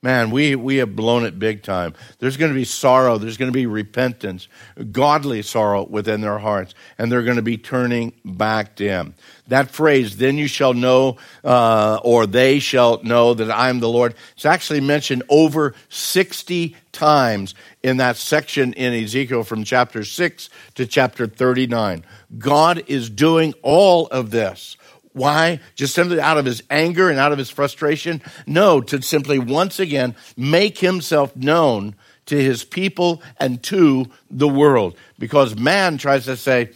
Man, 0.04 0.32
we, 0.32 0.56
we 0.56 0.78
have 0.78 0.96
blown 0.96 1.24
it 1.24 1.38
big 1.38 1.62
time. 1.62 1.94
There's 2.18 2.36
going 2.36 2.50
to 2.50 2.58
be 2.58 2.64
sorrow. 2.64 3.18
There's 3.18 3.36
going 3.36 3.52
to 3.52 3.56
be 3.56 3.66
repentance, 3.66 4.48
godly 4.90 5.42
sorrow 5.42 5.84
within 5.84 6.22
their 6.22 6.38
hearts, 6.38 6.74
and 6.98 7.10
they're 7.10 7.22
going 7.22 7.36
to 7.36 7.42
be 7.42 7.56
turning 7.56 8.12
back 8.24 8.74
to 8.76 8.84
Him. 8.84 9.14
That 9.46 9.70
phrase, 9.70 10.16
then 10.16 10.38
you 10.38 10.48
shall 10.48 10.74
know, 10.74 11.18
uh, 11.44 12.00
or 12.02 12.26
they 12.26 12.58
shall 12.58 13.00
know 13.04 13.32
that 13.34 13.48
I 13.48 13.68
am 13.68 13.78
the 13.78 13.88
Lord, 13.88 14.16
it's 14.34 14.44
actually 14.44 14.80
mentioned 14.80 15.22
over 15.28 15.72
60 15.88 16.74
times 16.90 17.54
in 17.84 17.98
that 17.98 18.16
section 18.16 18.72
in 18.72 18.92
Ezekiel 19.04 19.44
from 19.44 19.62
chapter 19.62 20.02
6 20.02 20.50
to 20.74 20.84
chapter 20.84 21.28
39. 21.28 22.04
God 22.38 22.82
is 22.88 23.08
doing 23.08 23.54
all 23.62 24.08
of 24.08 24.32
this 24.32 24.76
Why? 25.12 25.60
Just 25.74 25.94
simply 25.94 26.20
out 26.20 26.38
of 26.38 26.44
his 26.44 26.62
anger 26.70 27.10
and 27.10 27.18
out 27.18 27.32
of 27.32 27.38
his 27.38 27.50
frustration? 27.50 28.22
No, 28.46 28.80
to 28.80 29.02
simply 29.02 29.38
once 29.38 29.78
again 29.78 30.16
make 30.36 30.78
himself 30.78 31.36
known 31.36 31.94
to 32.26 32.36
his 32.36 32.64
people 32.64 33.22
and 33.38 33.62
to 33.64 34.06
the 34.30 34.48
world. 34.48 34.96
Because 35.18 35.56
man 35.56 35.98
tries 35.98 36.24
to 36.26 36.36
say, 36.36 36.70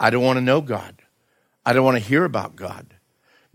I 0.00 0.10
don't 0.10 0.22
want 0.22 0.38
to 0.38 0.42
know 0.42 0.60
God. 0.60 0.94
I 1.66 1.72
don't 1.72 1.84
want 1.84 1.96
to 1.96 2.08
hear 2.08 2.24
about 2.24 2.56
God. 2.56 2.86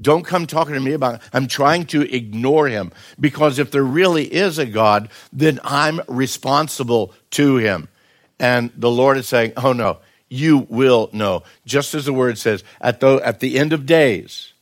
Don't 0.01 0.23
come 0.23 0.47
talking 0.47 0.75
to 0.75 0.79
me 0.79 0.93
about 0.93 1.15
it. 1.15 1.21
I'm 1.33 1.47
trying 1.47 1.85
to 1.87 2.01
ignore 2.01 2.67
him 2.67 2.91
because 3.19 3.59
if 3.59 3.71
there 3.71 3.83
really 3.83 4.23
is 4.23 4.57
a 4.57 4.65
God, 4.65 5.09
then 5.33 5.59
I'm 5.63 6.01
responsible 6.07 7.13
to 7.31 7.57
him. 7.57 7.89
And 8.39 8.71
the 8.77 8.89
Lord 8.89 9.17
is 9.17 9.27
saying, 9.27 9.53
Oh 9.57 9.73
no, 9.73 9.99
you 10.29 10.67
will 10.69 11.09
know. 11.11 11.43
Just 11.65 11.93
as 11.93 12.05
the 12.05 12.13
word 12.13 12.37
says, 12.37 12.63
at 12.79 12.99
the, 12.99 13.15
at 13.17 13.39
the 13.39 13.57
end 13.57 13.73
of 13.73 13.85
days, 13.85 14.53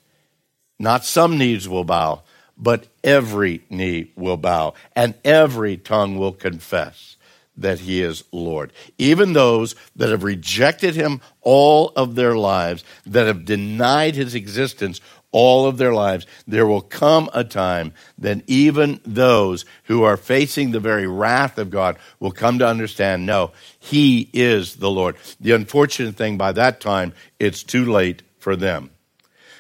not 0.80 1.06
some 1.06 1.38
knees 1.38 1.68
will 1.68 1.84
bow, 1.84 2.24
but 2.58 2.88
every 3.04 3.64
knee 3.70 4.12
will 4.16 4.38
bow, 4.38 4.74
and 4.96 5.14
every 5.24 5.78
tongue 5.78 6.18
will 6.18 6.34
confess 6.34 7.18
that 7.58 7.80
he 7.80 8.02
is 8.02 8.24
Lord. 8.32 8.72
Even 8.98 9.34
those 9.34 9.76
that 9.96 10.10
have 10.10 10.24
rejected 10.24 10.96
him 10.96 11.22
all 11.42 11.92
of 11.96 12.16
their 12.16 12.36
lives, 12.36 12.84
that 13.06 13.26
have 13.26 13.46
denied 13.46 14.16
his 14.16 14.36
existence 14.36 15.02
all 15.32 15.66
of 15.66 15.78
their 15.78 15.94
lives, 15.94 16.26
there 16.48 16.66
will 16.66 16.82
come 16.82 17.30
a 17.34 17.44
time 17.44 17.94
that 18.18 18.42
even 18.48 19.00
those 19.06 19.66
who 19.86 20.04
are 20.04 20.18
facing 20.18 20.72
the 20.72 20.80
very 20.80 21.08
wrath 21.08 21.58
of 21.58 21.70
God 21.70 21.98
will 22.20 22.32
come 22.32 22.60
to 22.60 22.68
understand 22.68 23.26
no, 23.26 23.52
he 23.80 24.30
is 24.34 24.78
the 24.78 24.90
Lord. 24.90 25.18
The 25.40 25.52
unfortunate 25.52 26.16
thing 26.16 26.38
by 26.38 26.52
that 26.54 26.80
time, 26.80 27.14
it's 27.40 27.64
too 27.64 27.86
late 27.86 28.24
for 28.40 28.56
them 28.56 28.92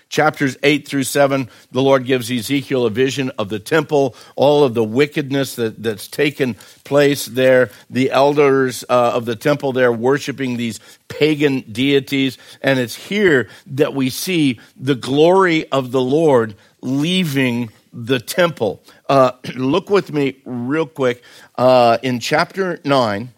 chapters 0.09 0.57
8 0.63 0.87
through 0.87 1.03
7, 1.03 1.49
the 1.71 1.81
Lord 1.81 2.05
gives 2.05 2.31
Ezekiel 2.31 2.85
a 2.85 2.89
vision 2.89 3.31
of 3.37 3.49
the 3.49 3.59
temple, 3.59 4.15
all 4.35 4.63
of 4.63 4.73
the 4.73 4.83
wickedness 4.83 5.55
that, 5.55 5.81
that's 5.81 6.07
taken 6.07 6.55
place 6.83 7.25
there, 7.25 7.69
the 7.89 8.11
elders 8.11 8.83
uh, 8.89 9.11
of 9.13 9.25
the 9.25 9.35
temple 9.35 9.73
there 9.73 9.91
worshiping 9.91 10.57
these 10.57 10.79
pagan 11.07 11.61
deities. 11.71 12.37
And 12.61 12.79
it's 12.79 12.95
here 12.95 13.49
that 13.67 13.93
we 13.93 14.09
see 14.09 14.59
the 14.75 14.95
glory 14.95 15.69
of 15.71 15.91
the 15.91 16.01
Lord 16.01 16.55
leaving 16.81 17.69
the 17.91 18.19
temple. 18.19 18.81
Uh, 19.09 19.31
look 19.55 19.89
with 19.89 20.13
me 20.13 20.37
real 20.45 20.85
quick 20.85 21.23
uh, 21.57 21.97
in 22.03 22.19
chapter 22.19 22.79
9. 22.83 23.33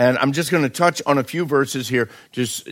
And 0.00 0.16
I'm 0.18 0.32
just 0.32 0.52
going 0.52 0.62
to 0.62 0.70
touch 0.70 1.02
on 1.06 1.18
a 1.18 1.24
few 1.24 1.44
verses 1.44 1.88
here, 1.88 2.08
just 2.30 2.68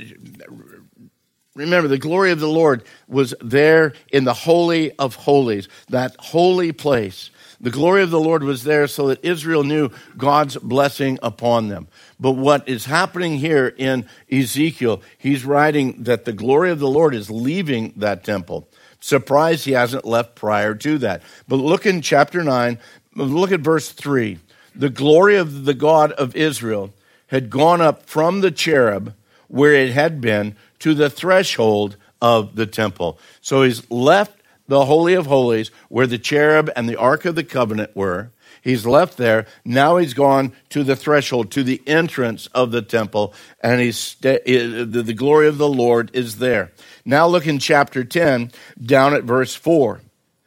Remember, 1.57 1.89
the 1.89 1.97
glory 1.97 2.33
of 2.33 2.39
the 2.39 2.49
Lord 2.49 2.85
was 3.09 3.35
there 3.41 3.95
in 4.13 4.25
the 4.25 4.35
Holy 4.35 4.93
of 4.99 5.15
Holies, 5.15 5.69
that 5.89 6.15
holy 6.19 6.71
place. 6.71 7.31
The 7.63 7.71
glory 7.71 8.03
of 8.03 8.11
the 8.11 8.21
Lord 8.21 8.45
was 8.45 8.65
there 8.65 8.87
so 8.87 9.09
that 9.09 9.25
Israel 9.25 9.65
knew 9.65 9.89
God's 10.19 10.59
blessing 10.59 11.19
upon 11.23 11.69
them. 11.69 11.89
But 12.21 12.33
what 12.33 12.69
is 12.69 12.85
happening 12.85 13.39
here 13.39 13.75
in 13.75 14.07
Ezekiel, 14.31 15.01
he's 15.17 15.47
writing 15.47 16.03
that 16.03 16.27
the 16.27 16.35
glory 16.35 16.71
of 16.71 16.79
the 16.79 16.91
Lord 16.91 17.15
is 17.15 17.31
leaving 17.31 17.95
that 17.97 18.23
temple. 18.23 18.69
Surprised 19.01 19.65
he 19.65 19.73
hasn't 19.73 20.05
left 20.05 20.35
prior 20.35 20.75
to 20.75 20.99
that. 20.99 21.23
But 21.49 21.57
look 21.57 21.87
in 21.87 22.03
chapter 22.03 22.45
9, 22.45 22.79
look 23.15 23.51
at 23.51 23.61
verse 23.61 23.91
3. 23.93 24.39
The 24.75 24.91
glory 24.91 25.37
of 25.37 25.65
the 25.65 25.75
God 25.75 26.13
of 26.13 26.37
Israel 26.37 26.93
had 27.29 27.49
gone 27.49 27.81
up 27.81 28.05
from 28.05 28.43
the 28.43 28.51
cherub 28.51 29.15
where 29.49 29.75
it 29.75 29.93
had 29.93 30.21
been 30.21 30.57
to 30.81 30.95
the 30.95 31.11
threshold 31.11 31.97
of 32.21 32.57
the 32.57 32.67
temple. 32.67 33.19
So 33.41 33.63
he's 33.63 33.89
left 33.91 34.41
the 34.69 34.85
Holy 34.85 35.15
of 35.15 35.27
Holies 35.27 35.71
where 35.89 36.07
the 36.07 36.19
cherub 36.19 36.71
and 36.75 36.89
the 36.89 36.97
Ark 36.97 37.25
of 37.25 37.35
the 37.35 37.45
Covenant 37.45 37.95
were. 37.95 38.31
He's 38.63 38.85
left 38.85 39.17
there. 39.17 39.47
Now 39.65 39.97
he's 39.97 40.13
gone 40.13 40.53
to 40.71 40.83
the 40.83 40.97
threshold, 40.97 41.53
to 41.53 41.63
the 41.63 41.81
entrance 41.87 42.49
of 42.49 42.73
the 42.73 42.83
temple, 42.83 43.33
and 43.61 43.81
he's 43.81 44.17
eh, 44.25 44.39
the 44.45 45.15
glory 45.17 45.47
of 45.47 45.59
the 45.59 45.69
Lord 45.69 46.11
is 46.13 46.39
there. 46.39 46.73
Now 47.05 47.29
look 47.29 47.47
in 47.47 47.61
chapter 47.61 48.03
10, 48.03 48.51
down 48.85 49.15
at 49.15 49.23
verse 49.23 49.55
4. 49.55 50.01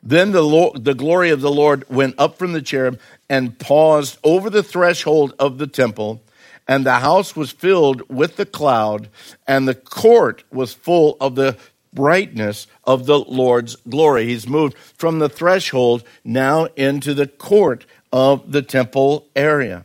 Then 0.04 0.32
the, 0.32 0.42
Lord, 0.42 0.84
the 0.84 0.94
glory 0.94 1.30
of 1.30 1.40
the 1.40 1.52
Lord 1.52 1.90
went 1.90 2.16
up 2.18 2.38
from 2.38 2.52
the 2.52 2.62
cherub 2.62 3.00
and 3.30 3.58
paused 3.58 4.18
over 4.24 4.50
the 4.50 4.64
threshold 4.64 5.34
of 5.40 5.58
the 5.58 5.68
temple 5.68 6.22
and 6.70 6.86
the 6.86 7.00
house 7.00 7.36
was 7.36 7.52
filled 7.52 8.08
with 8.10 8.36
the 8.36 8.46
cloud, 8.46 9.10
and 9.48 9.68
the 9.68 9.74
court 9.74 10.44
was 10.52 10.72
full 10.72 11.18
of 11.20 11.34
the 11.34 11.58
brightness 11.92 12.68
of 12.84 13.08
the 13.08 13.18
Lord's 13.18 13.76
glory. 13.78 14.28
He's 14.28 14.48
moved 14.48 14.78
from 14.96 15.18
the 15.18 15.30
threshold 15.30 16.04
now 16.24 16.66
into 16.76 17.16
the 17.16 17.26
court 17.26 17.88
of 18.14 18.52
the 18.52 18.62
temple 18.62 19.26
area. 19.36 19.84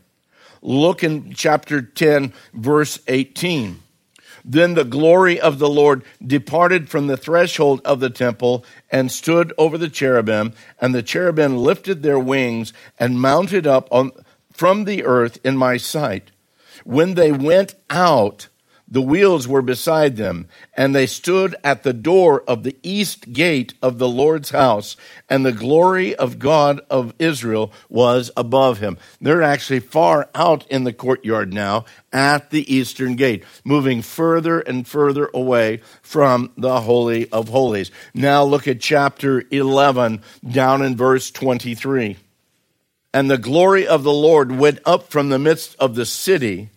Look 0.60 1.02
in 1.02 1.32
chapter 1.32 1.80
10, 1.80 2.34
verse 2.52 2.98
18. 3.08 3.80
Then 4.44 4.74
the 4.74 4.84
glory 4.84 5.40
of 5.40 5.58
the 5.58 5.70
Lord 5.70 6.04
departed 6.24 6.90
from 6.90 7.06
the 7.06 7.16
threshold 7.16 7.80
of 7.86 8.00
the 8.00 8.10
temple 8.10 8.62
and 8.90 9.10
stood 9.10 9.54
over 9.56 9.78
the 9.78 9.88
cherubim, 9.88 10.52
and 10.78 10.94
the 10.94 11.02
cherubim 11.02 11.56
lifted 11.56 12.02
their 12.02 12.18
wings 12.18 12.74
and 12.98 13.18
mounted 13.18 13.66
up 13.66 13.88
on, 13.90 14.12
from 14.52 14.84
the 14.84 15.02
earth 15.04 15.38
in 15.42 15.56
my 15.56 15.78
sight. 15.78 16.30
When 16.84 17.14
they 17.14 17.32
went 17.32 17.74
out, 17.90 18.48
the 18.86 19.00
wheels 19.00 19.48
were 19.48 19.62
beside 19.62 20.16
them, 20.16 20.46
and 20.76 20.94
they 20.94 21.06
stood 21.06 21.56
at 21.64 21.82
the 21.82 21.94
door 21.94 22.44
of 22.46 22.62
the 22.62 22.76
east 22.82 23.32
gate 23.32 23.72
of 23.82 23.98
the 23.98 24.08
Lord's 24.08 24.50
house, 24.50 24.96
and 25.28 25.44
the 25.44 25.52
glory 25.52 26.14
of 26.14 26.38
God 26.38 26.80
of 26.90 27.14
Israel 27.18 27.72
was 27.88 28.30
above 28.36 28.78
him. 28.78 28.98
They're 29.20 29.42
actually 29.42 29.80
far 29.80 30.28
out 30.34 30.66
in 30.68 30.84
the 30.84 30.92
courtyard 30.92 31.52
now 31.52 31.86
at 32.12 32.50
the 32.50 32.72
eastern 32.72 33.16
gate, 33.16 33.42
moving 33.64 34.02
further 34.02 34.60
and 34.60 34.86
further 34.86 35.30
away 35.32 35.80
from 36.02 36.52
the 36.56 36.82
Holy 36.82 37.28
of 37.32 37.48
Holies. 37.48 37.90
Now 38.12 38.44
look 38.44 38.68
at 38.68 38.80
chapter 38.80 39.42
11, 39.50 40.22
down 40.48 40.82
in 40.82 40.94
verse 40.94 41.30
23. 41.30 42.18
And 43.14 43.30
the 43.30 43.38
glory 43.38 43.86
of 43.86 44.02
the 44.02 44.12
Lord 44.12 44.52
went 44.52 44.80
up 44.84 45.10
from 45.10 45.30
the 45.30 45.38
midst 45.38 45.74
of 45.80 45.94
the 45.94 46.04
city 46.04 46.68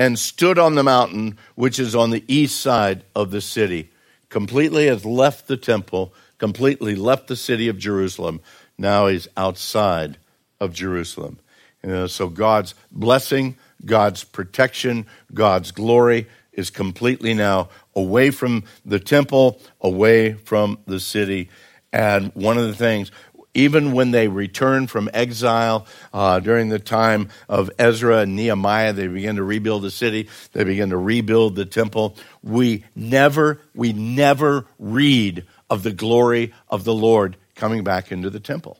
and 0.00 0.18
stood 0.18 0.58
on 0.58 0.76
the 0.76 0.82
mountain 0.82 1.36
which 1.56 1.78
is 1.78 1.94
on 1.94 2.08
the 2.08 2.24
east 2.26 2.58
side 2.58 3.04
of 3.14 3.30
the 3.30 3.40
city. 3.42 3.90
Completely 4.30 4.86
has 4.86 5.04
left 5.04 5.46
the 5.46 5.58
temple, 5.58 6.14
completely 6.38 6.94
left 6.94 7.26
the 7.26 7.36
city 7.36 7.68
of 7.68 7.76
Jerusalem. 7.76 8.40
Now 8.78 9.08
he's 9.08 9.28
outside 9.36 10.16
of 10.58 10.72
Jerusalem. 10.72 11.38
You 11.84 11.90
know, 11.90 12.06
so 12.06 12.30
God's 12.30 12.74
blessing, 12.90 13.56
God's 13.84 14.24
protection, 14.24 15.04
God's 15.34 15.70
glory 15.70 16.26
is 16.54 16.70
completely 16.70 17.34
now 17.34 17.68
away 17.94 18.30
from 18.30 18.64
the 18.86 19.00
temple, 19.00 19.60
away 19.82 20.32
from 20.32 20.78
the 20.86 20.98
city. 20.98 21.50
And 21.92 22.32
one 22.34 22.56
of 22.56 22.66
the 22.66 22.74
things 22.74 23.12
even 23.54 23.92
when 23.92 24.12
they 24.12 24.28
return 24.28 24.86
from 24.86 25.10
exile 25.12 25.86
uh, 26.12 26.40
during 26.40 26.68
the 26.68 26.78
time 26.78 27.28
of 27.48 27.70
Ezra 27.78 28.18
and 28.18 28.36
Nehemiah, 28.36 28.92
they 28.92 29.08
begin 29.08 29.36
to 29.36 29.42
rebuild 29.42 29.82
the 29.82 29.90
city. 29.90 30.28
They 30.52 30.64
begin 30.64 30.90
to 30.90 30.96
rebuild 30.96 31.56
the 31.56 31.64
temple. 31.64 32.16
We 32.42 32.84
never, 32.94 33.60
we 33.74 33.92
never 33.92 34.66
read 34.78 35.46
of 35.68 35.82
the 35.82 35.92
glory 35.92 36.52
of 36.68 36.84
the 36.84 36.94
Lord 36.94 37.36
coming 37.54 37.82
back 37.82 38.12
into 38.12 38.30
the 38.30 38.40
temple. 38.40 38.78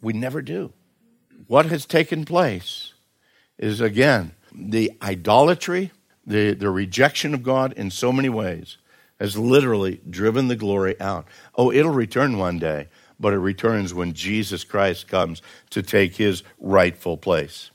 We 0.00 0.12
never 0.12 0.40
do. 0.40 0.72
What 1.46 1.66
has 1.66 1.84
taken 1.84 2.24
place 2.24 2.94
is 3.58 3.80
again 3.80 4.32
the 4.54 4.92
idolatry, 5.02 5.90
the, 6.26 6.54
the 6.54 6.70
rejection 6.70 7.34
of 7.34 7.42
God 7.42 7.72
in 7.72 7.90
so 7.90 8.12
many 8.12 8.28
ways 8.28 8.78
has 9.18 9.36
literally 9.36 10.00
driven 10.08 10.48
the 10.48 10.56
glory 10.56 10.98
out. 11.00 11.26
Oh, 11.54 11.70
it'll 11.70 11.92
return 11.92 12.38
one 12.38 12.58
day 12.58 12.88
but 13.20 13.34
it 13.34 13.38
returns 13.38 13.92
when 13.92 14.14
Jesus 14.14 14.64
Christ 14.64 15.06
comes 15.06 15.42
to 15.70 15.82
take 15.82 16.16
his 16.16 16.42
rightful 16.58 17.16
place. 17.16 17.70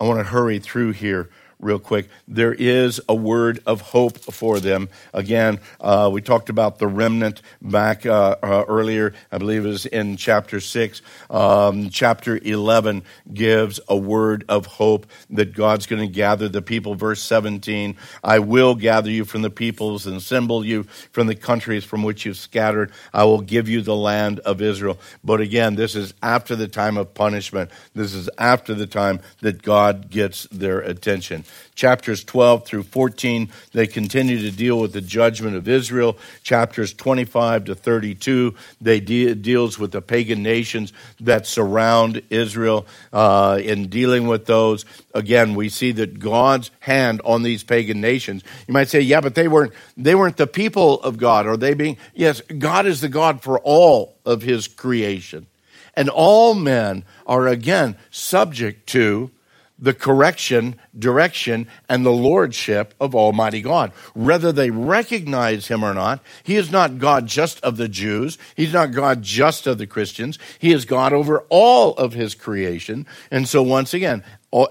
I 0.00 0.04
want 0.04 0.18
to 0.18 0.24
hurry 0.24 0.58
through 0.58 0.92
here 0.92 1.30
real 1.58 1.78
quick. 1.78 2.08
There 2.28 2.52
is 2.52 3.00
a 3.08 3.14
word 3.14 3.60
of 3.66 3.80
hope 3.80 4.18
for 4.18 4.60
them. 4.60 4.88
Again, 5.14 5.60
uh, 5.80 6.10
we 6.12 6.20
talked 6.20 6.50
about 6.50 6.78
the 6.78 6.86
remnant 6.86 7.40
back 7.62 8.04
uh, 8.04 8.36
uh, 8.42 8.64
earlier. 8.68 9.14
I 9.32 9.38
believe 9.38 9.64
it 9.64 9.68
was 9.68 9.86
in 9.86 10.16
chapter 10.16 10.60
6. 10.60 11.02
Um, 11.30 11.88
chapter 11.90 12.38
11 12.42 13.04
gives 13.32 13.80
a 13.88 13.96
word 13.96 14.44
of 14.48 14.66
hope 14.66 15.06
that 15.30 15.54
God's 15.54 15.86
going 15.86 16.06
to 16.06 16.12
gather 16.12 16.48
the 16.48 16.62
people. 16.62 16.94
Verse 16.94 17.22
17 17.22 17.96
I 18.22 18.38
will 18.38 18.74
gather 18.74 19.10
you 19.10 19.24
from 19.24 19.42
the 19.42 19.50
peoples 19.50 20.06
and 20.06 20.16
assemble 20.16 20.64
you 20.64 20.84
from 21.12 21.26
the 21.26 21.34
countries 21.34 21.84
from 21.84 22.02
which 22.02 22.26
you've 22.26 22.36
scattered. 22.36 22.92
I 23.14 23.24
will 23.24 23.40
give 23.40 23.68
you 23.68 23.80
the 23.80 23.96
land 23.96 24.40
of 24.40 24.60
Israel. 24.60 24.98
But 25.24 25.40
again, 25.40 25.76
this 25.76 25.94
is 25.94 26.12
after 26.22 26.54
the 26.54 26.68
time 26.68 26.96
of 26.96 27.14
punishment. 27.14 27.70
This 27.94 28.12
is 28.12 28.28
after 28.38 28.74
the 28.74 28.86
time 28.86 29.20
that 29.40 29.62
God 29.62 30.10
gets 30.10 30.44
their 30.50 30.80
attention. 30.80 31.44
Chapters 31.74 32.24
12 32.24 32.64
through 32.64 32.82
14, 32.84 33.50
they 33.72 33.86
continue 33.86 34.38
to 34.38 34.50
deal 34.50 34.80
with 34.80 34.92
the 34.92 35.00
judgment 35.00 35.56
of 35.56 35.68
Israel. 35.68 36.16
Chapters 36.42 36.94
25 36.94 37.66
to 37.66 37.74
32, 37.74 38.54
they 38.80 39.00
de- 39.00 39.34
deals 39.34 39.78
with 39.78 39.92
the 39.92 40.00
pagan 40.00 40.42
nations 40.42 40.92
that 41.20 41.46
surround 41.46 42.22
Israel. 42.30 42.86
Uh, 43.12 43.60
in 43.62 43.88
dealing 43.88 44.26
with 44.26 44.46
those, 44.46 44.84
again, 45.14 45.54
we 45.54 45.68
see 45.68 45.92
that 45.92 46.18
God's 46.18 46.70
hand 46.80 47.20
on 47.24 47.42
these 47.42 47.62
pagan 47.62 48.00
nations. 48.00 48.42
You 48.66 48.74
might 48.74 48.88
say, 48.88 49.00
yeah, 49.00 49.20
but 49.20 49.34
they 49.34 49.48
weren't 49.48 49.72
they 49.96 50.14
weren't 50.14 50.36
the 50.36 50.46
people 50.46 51.00
of 51.02 51.16
God. 51.16 51.46
Are 51.46 51.56
they 51.56 51.74
being? 51.74 51.96
Yes, 52.14 52.40
God 52.40 52.86
is 52.86 53.00
the 53.00 53.08
God 53.08 53.42
for 53.42 53.58
all 53.60 54.16
of 54.24 54.42
His 54.42 54.68
creation, 54.68 55.46
and 55.94 56.08
all 56.08 56.54
men 56.54 57.04
are 57.26 57.46
again 57.46 57.96
subject 58.10 58.88
to 58.90 59.30
the 59.78 59.94
correction, 59.94 60.76
direction, 60.98 61.68
and 61.88 62.04
the 62.04 62.10
lordship 62.10 62.94
of 63.00 63.14
Almighty 63.14 63.60
God. 63.60 63.92
Whether 64.14 64.52
they 64.52 64.70
recognize 64.70 65.68
Him 65.68 65.84
or 65.84 65.94
not, 65.94 66.20
He 66.42 66.56
is 66.56 66.70
not 66.70 66.98
God 66.98 67.26
just 67.26 67.60
of 67.60 67.76
the 67.76 67.88
Jews. 67.88 68.38
He's 68.54 68.72
not 68.72 68.92
God 68.92 69.22
just 69.22 69.66
of 69.66 69.78
the 69.78 69.86
Christians. 69.86 70.38
He 70.58 70.72
is 70.72 70.84
God 70.84 71.12
over 71.12 71.44
all 71.48 71.94
of 71.94 72.14
His 72.14 72.34
creation. 72.34 73.06
And 73.30 73.48
so, 73.48 73.62
once 73.62 73.92
again, 73.92 74.24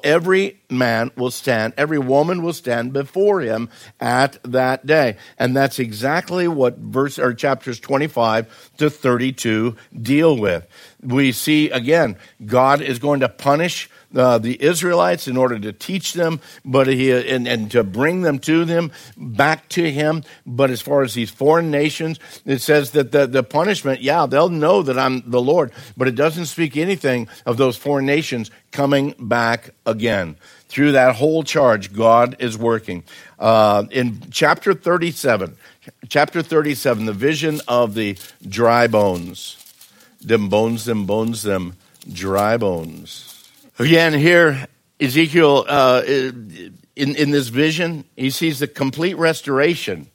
every 0.03 0.59
man 0.69 1.11
will 1.15 1.31
stand, 1.31 1.73
every 1.77 1.99
woman 1.99 2.41
will 2.41 2.53
stand 2.53 2.93
before 2.93 3.41
him 3.41 3.69
at 3.99 4.37
that 4.43 4.85
day. 4.85 5.17
And 5.37 5.55
that's 5.55 5.79
exactly 5.79 6.47
what 6.47 6.77
verse 6.77 7.19
or 7.19 7.33
chapters 7.33 7.79
25 7.79 8.71
to 8.77 8.89
32 8.89 9.75
deal 10.01 10.37
with. 10.37 10.67
We 11.01 11.31
see 11.31 11.69
again, 11.69 12.17
God 12.45 12.81
is 12.81 12.99
going 12.99 13.19
to 13.19 13.29
punish 13.29 13.89
uh, 14.15 14.37
the 14.37 14.61
Israelites 14.61 15.27
in 15.27 15.37
order 15.37 15.59
to 15.59 15.73
teach 15.73 16.13
them, 16.13 16.39
but 16.63 16.87
he 16.87 17.11
and, 17.11 17.47
and 17.47 17.69
to 17.71 17.83
bring 17.83 18.21
them 18.21 18.39
to 18.39 18.65
them 18.65 18.91
back 19.17 19.67
to 19.69 19.91
him. 19.91 20.23
But 20.45 20.69
as 20.69 20.81
far 20.81 21.03
as 21.03 21.13
these 21.13 21.29
foreign 21.29 21.69
nations, 21.69 22.19
it 22.45 22.61
says 22.61 22.91
that 22.91 23.11
the, 23.11 23.27
the 23.27 23.43
punishment, 23.43 24.01
yeah, 24.01 24.25
they'll 24.25 24.49
know 24.49 24.81
that 24.83 24.97
I'm 24.97 25.29
the 25.29 25.41
Lord, 25.41 25.71
but 25.97 26.07
it 26.07 26.15
doesn't 26.15 26.45
speak 26.45 26.77
anything 26.77 27.27
of 27.45 27.57
those 27.57 27.77
foreign 27.77 28.05
nations 28.05 28.51
coming 28.71 29.15
back 29.19 29.71
again. 29.85 30.37
Through 30.67 30.93
that 30.93 31.15
whole 31.15 31.43
charge, 31.43 31.93
God 31.93 32.37
is 32.39 32.57
working. 32.57 33.03
Uh, 33.39 33.85
in 33.91 34.21
chapter 34.31 34.73
37, 34.73 35.55
chapter 36.09 36.41
37, 36.41 37.05
the 37.05 37.13
vision 37.13 37.61
of 37.67 37.93
the 37.93 38.17
dry 38.47 38.87
bones. 38.87 39.57
Them 40.21 40.49
bones, 40.49 40.85
them 40.85 41.05
bones, 41.05 41.43
them 41.43 41.75
dry 42.11 42.57
bones. 42.57 43.31
Again, 43.77 44.13
here, 44.13 44.67
Ezekiel, 44.99 45.65
uh, 45.67 46.01
in, 46.05 47.15
in 47.15 47.31
this 47.31 47.49
vision, 47.49 48.05
he 48.15 48.29
sees 48.29 48.59
the 48.59 48.67
complete 48.67 49.15
restoration 49.15 50.07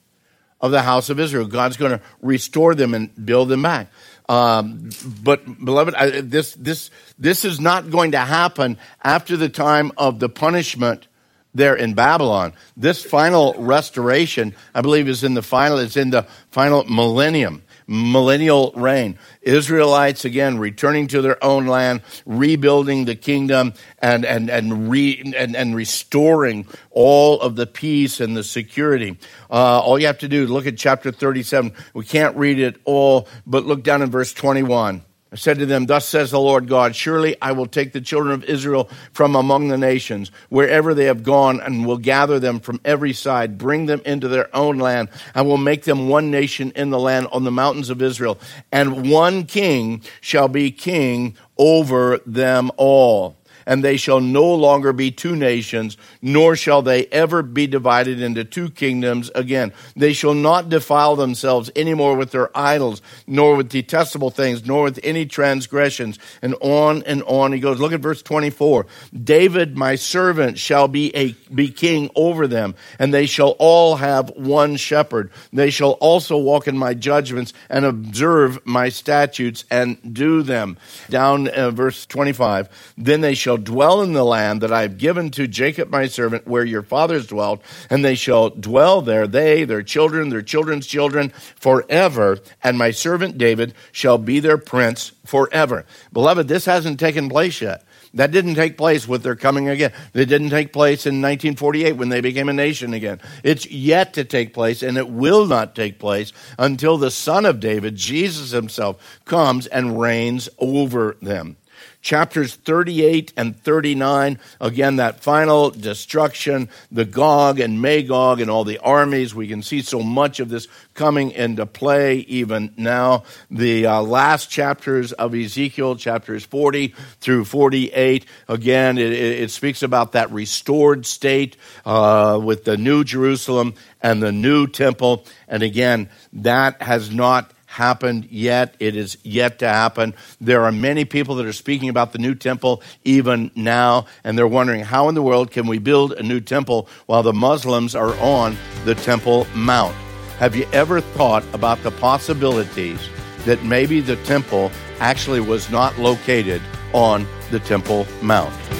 of 0.60 0.70
the 0.70 0.82
house 0.82 1.10
of 1.10 1.20
Israel. 1.20 1.46
God's 1.46 1.76
going 1.76 1.92
to 1.92 2.00
restore 2.20 2.74
them 2.74 2.94
and 2.94 3.10
build 3.24 3.48
them 3.48 3.62
back. 3.62 3.88
Um, 4.30 4.90
but 5.24 5.44
beloved, 5.64 5.92
I, 5.96 6.20
this 6.20 6.54
this 6.54 6.92
this 7.18 7.44
is 7.44 7.58
not 7.58 7.90
going 7.90 8.12
to 8.12 8.18
happen 8.18 8.78
after 9.02 9.36
the 9.36 9.48
time 9.48 9.90
of 9.96 10.20
the 10.20 10.28
punishment 10.28 11.08
there 11.52 11.74
in 11.74 11.94
Babylon. 11.94 12.52
This 12.76 13.04
final 13.04 13.54
restoration, 13.58 14.54
I 14.72 14.82
believe, 14.82 15.08
is 15.08 15.24
in 15.24 15.34
the 15.34 15.42
final. 15.42 15.78
It's 15.78 15.96
in 15.96 16.10
the 16.10 16.28
final 16.52 16.84
millennium 16.84 17.64
millennial 17.90 18.72
reign. 18.76 19.18
Israelites 19.42 20.24
again 20.24 20.58
returning 20.58 21.08
to 21.08 21.20
their 21.20 21.42
own 21.44 21.66
land, 21.66 22.02
rebuilding 22.24 23.04
the 23.04 23.16
kingdom 23.16 23.74
and, 23.98 24.24
and, 24.24 24.48
and, 24.48 24.88
re, 24.88 25.20
and, 25.36 25.56
and 25.56 25.74
restoring 25.74 26.66
all 26.92 27.40
of 27.40 27.56
the 27.56 27.66
peace 27.66 28.20
and 28.20 28.36
the 28.36 28.44
security. 28.44 29.18
Uh, 29.50 29.80
all 29.80 29.98
you 29.98 30.06
have 30.06 30.18
to 30.18 30.28
do 30.28 30.44
is 30.44 30.50
look 30.50 30.66
at 30.66 30.76
chapter 30.76 31.10
37. 31.10 31.72
We 31.92 32.04
can't 32.04 32.36
read 32.36 32.60
it 32.60 32.80
all, 32.84 33.28
but 33.44 33.66
look 33.66 33.82
down 33.82 34.02
in 34.02 34.10
verse 34.10 34.32
21. 34.32 35.02
I 35.32 35.36
said 35.36 35.58
to 35.60 35.66
them, 35.66 35.86
Thus 35.86 36.06
says 36.06 36.32
the 36.32 36.40
Lord 36.40 36.68
God, 36.68 36.96
Surely 36.96 37.36
I 37.40 37.52
will 37.52 37.66
take 37.66 37.92
the 37.92 38.00
children 38.00 38.32
of 38.34 38.44
Israel 38.44 38.90
from 39.12 39.36
among 39.36 39.68
the 39.68 39.78
nations, 39.78 40.32
wherever 40.48 40.92
they 40.92 41.04
have 41.04 41.22
gone, 41.22 41.60
and 41.60 41.86
will 41.86 41.98
gather 41.98 42.40
them 42.40 42.58
from 42.58 42.80
every 42.84 43.12
side, 43.12 43.56
bring 43.56 43.86
them 43.86 44.02
into 44.04 44.26
their 44.26 44.54
own 44.54 44.78
land. 44.78 45.08
I 45.34 45.42
will 45.42 45.56
make 45.56 45.84
them 45.84 46.08
one 46.08 46.32
nation 46.32 46.72
in 46.74 46.90
the 46.90 46.98
land 46.98 47.28
on 47.30 47.44
the 47.44 47.52
mountains 47.52 47.90
of 47.90 48.02
Israel, 48.02 48.40
and 48.72 49.08
one 49.08 49.44
king 49.44 50.02
shall 50.20 50.48
be 50.48 50.72
king 50.72 51.36
over 51.56 52.18
them 52.26 52.72
all 52.76 53.36
and 53.70 53.84
they 53.84 53.96
shall 53.96 54.20
no 54.20 54.52
longer 54.52 54.92
be 54.92 55.12
two 55.12 55.36
nations, 55.36 55.96
nor 56.20 56.56
shall 56.56 56.82
they 56.82 57.06
ever 57.06 57.40
be 57.40 57.68
divided 57.68 58.20
into 58.20 58.42
two 58.42 58.68
kingdoms 58.68 59.30
again. 59.32 59.72
They 59.94 60.12
shall 60.12 60.34
not 60.34 60.68
defile 60.68 61.14
themselves 61.14 61.70
any 61.76 61.94
more 61.94 62.16
with 62.16 62.32
their 62.32 62.50
idols, 62.52 63.00
nor 63.28 63.54
with 63.54 63.68
detestable 63.68 64.30
things, 64.30 64.66
nor 64.66 64.82
with 64.82 64.98
any 65.04 65.24
transgressions. 65.24 66.18
And 66.42 66.56
on 66.60 67.04
and 67.04 67.22
on 67.22 67.52
he 67.52 67.60
goes. 67.60 67.78
Look 67.78 67.92
at 67.92 68.00
verse 68.00 68.22
24. 68.22 68.86
David, 69.22 69.78
my 69.78 69.94
servant, 69.94 70.58
shall 70.58 70.88
be 70.88 71.14
a, 71.14 71.36
be 71.54 71.70
king 71.70 72.10
over 72.16 72.48
them, 72.48 72.74
and 72.98 73.14
they 73.14 73.26
shall 73.26 73.50
all 73.60 73.94
have 73.96 74.30
one 74.30 74.74
shepherd. 74.74 75.30
They 75.52 75.70
shall 75.70 75.92
also 75.92 76.36
walk 76.38 76.66
in 76.66 76.76
my 76.76 76.94
judgments 76.94 77.52
and 77.68 77.84
observe 77.84 78.66
my 78.66 78.88
statutes 78.88 79.64
and 79.70 80.12
do 80.12 80.42
them. 80.42 80.76
Down 81.08 81.46
uh, 81.46 81.70
verse 81.70 82.04
25. 82.06 82.68
Then 82.98 83.20
they 83.20 83.34
shall 83.34 83.59
dwell 83.64 84.02
in 84.02 84.12
the 84.12 84.24
land 84.24 84.60
that 84.60 84.72
I 84.72 84.82
have 84.82 84.98
given 84.98 85.30
to 85.32 85.46
Jacob 85.46 85.90
my 85.90 86.06
servant, 86.06 86.46
where 86.46 86.64
your 86.64 86.82
fathers 86.82 87.26
dwelt, 87.26 87.62
and 87.88 88.04
they 88.04 88.14
shall 88.14 88.50
dwell 88.50 89.02
there, 89.02 89.26
they, 89.26 89.64
their 89.64 89.82
children, 89.82 90.28
their 90.28 90.42
children's 90.42 90.86
children, 90.86 91.30
forever, 91.56 92.38
and 92.62 92.78
my 92.78 92.90
servant 92.90 93.38
David 93.38 93.74
shall 93.92 94.18
be 94.18 94.40
their 94.40 94.58
prince 94.58 95.12
forever. 95.24 95.86
Beloved, 96.12 96.48
this 96.48 96.64
hasn't 96.64 96.98
taken 96.98 97.28
place 97.28 97.60
yet. 97.60 97.84
That 98.14 98.32
didn't 98.32 98.56
take 98.56 98.76
place 98.76 99.06
with 99.06 99.22
their 99.22 99.36
coming 99.36 99.68
again. 99.68 99.92
It 100.14 100.26
didn't 100.26 100.50
take 100.50 100.72
place 100.72 101.06
in 101.06 101.22
1948 101.22 101.92
when 101.92 102.08
they 102.08 102.20
became 102.20 102.48
a 102.48 102.52
nation 102.52 102.92
again. 102.92 103.20
It's 103.44 103.70
yet 103.70 104.14
to 104.14 104.24
take 104.24 104.52
place, 104.52 104.82
and 104.82 104.98
it 104.98 105.08
will 105.08 105.46
not 105.46 105.76
take 105.76 106.00
place 106.00 106.32
until 106.58 106.98
the 106.98 107.12
Son 107.12 107.46
of 107.46 107.60
David, 107.60 107.94
Jesus 107.94 108.50
himself, 108.50 109.20
comes 109.24 109.68
and 109.68 110.00
reigns 110.00 110.48
over 110.58 111.16
them 111.22 111.56
chapters 112.02 112.54
38 112.54 113.32
and 113.36 113.60
39. 113.62 114.38
Again, 114.60 114.96
that 114.96 115.20
final 115.20 115.70
destruction, 115.70 116.68
the 116.90 117.04
Gog 117.04 117.60
and 117.60 117.80
Magog 117.80 118.40
and 118.40 118.50
all 118.50 118.64
the 118.64 118.78
armies. 118.78 119.34
We 119.34 119.48
can 119.48 119.62
see 119.62 119.82
so 119.82 120.00
much 120.00 120.40
of 120.40 120.48
this 120.48 120.68
coming 120.94 121.30
into 121.32 121.66
play 121.66 122.18
even 122.20 122.72
now. 122.76 123.24
The 123.50 123.86
uh, 123.86 124.02
last 124.02 124.50
chapters 124.50 125.12
of 125.12 125.34
Ezekiel, 125.34 125.96
chapters 125.96 126.44
40 126.44 126.94
through 127.20 127.44
48, 127.44 128.26
again, 128.48 128.98
it, 128.98 129.12
it 129.12 129.50
speaks 129.50 129.82
about 129.82 130.12
that 130.12 130.30
restored 130.30 131.06
state 131.06 131.56
uh, 131.84 132.40
with 132.42 132.64
the 132.64 132.76
new 132.76 133.04
Jerusalem 133.04 133.74
and 134.00 134.22
the 134.22 134.32
new 134.32 134.66
temple. 134.66 135.24
And 135.48 135.62
again, 135.62 136.08
that 136.32 136.82
has 136.82 137.10
not 137.10 137.52
happened 137.70 138.26
yet. 138.30 138.74
It 138.80 138.96
is 138.96 139.16
yet 139.22 139.60
to 139.60 139.68
happen. 139.68 140.12
There 140.40 140.64
are 140.64 140.72
many 140.72 141.04
people 141.04 141.36
that 141.36 141.46
are 141.46 141.52
speaking 141.52 141.88
about 141.88 142.12
the 142.12 142.18
new 142.18 142.34
temple 142.34 142.82
even 143.04 143.52
now, 143.54 144.06
and 144.24 144.36
they're 144.36 144.48
wondering 144.48 144.82
how 144.82 145.08
in 145.08 145.14
the 145.14 145.22
world 145.22 145.52
can 145.52 145.68
we 145.68 145.78
build 145.78 146.12
a 146.12 146.22
new 146.22 146.40
temple 146.40 146.88
while 147.06 147.22
the 147.22 147.32
Muslims 147.32 147.94
are 147.94 148.14
on 148.18 148.56
the 148.84 148.96
Temple 148.96 149.46
Mount? 149.54 149.94
Have 150.38 150.56
you 150.56 150.66
ever 150.72 151.00
thought 151.00 151.44
about 151.52 151.80
the 151.84 151.92
possibilities 151.92 153.08
that 153.44 153.62
maybe 153.62 154.00
the 154.00 154.16
temple 154.24 154.72
actually 154.98 155.40
was 155.40 155.70
not 155.70 155.96
located 155.96 156.60
on 156.92 157.24
the 157.52 157.60
Temple 157.60 158.04
Mount? 158.20 158.79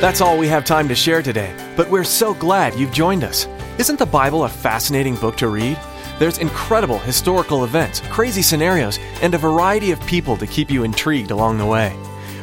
That's 0.00 0.20
all 0.20 0.38
we 0.38 0.46
have 0.46 0.64
time 0.64 0.86
to 0.90 0.94
share 0.94 1.22
today, 1.22 1.52
but 1.76 1.90
we're 1.90 2.04
so 2.04 2.32
glad 2.32 2.76
you've 2.76 2.92
joined 2.92 3.24
us. 3.24 3.48
Isn't 3.78 3.98
the 3.98 4.06
Bible 4.06 4.44
a 4.44 4.48
fascinating 4.48 5.16
book 5.16 5.36
to 5.38 5.48
read? 5.48 5.76
There's 6.20 6.38
incredible 6.38 7.00
historical 7.00 7.64
events, 7.64 7.98
crazy 8.08 8.42
scenarios, 8.42 9.00
and 9.22 9.34
a 9.34 9.38
variety 9.38 9.90
of 9.90 10.00
people 10.06 10.36
to 10.36 10.46
keep 10.46 10.70
you 10.70 10.84
intrigued 10.84 11.32
along 11.32 11.58
the 11.58 11.66
way. 11.66 11.98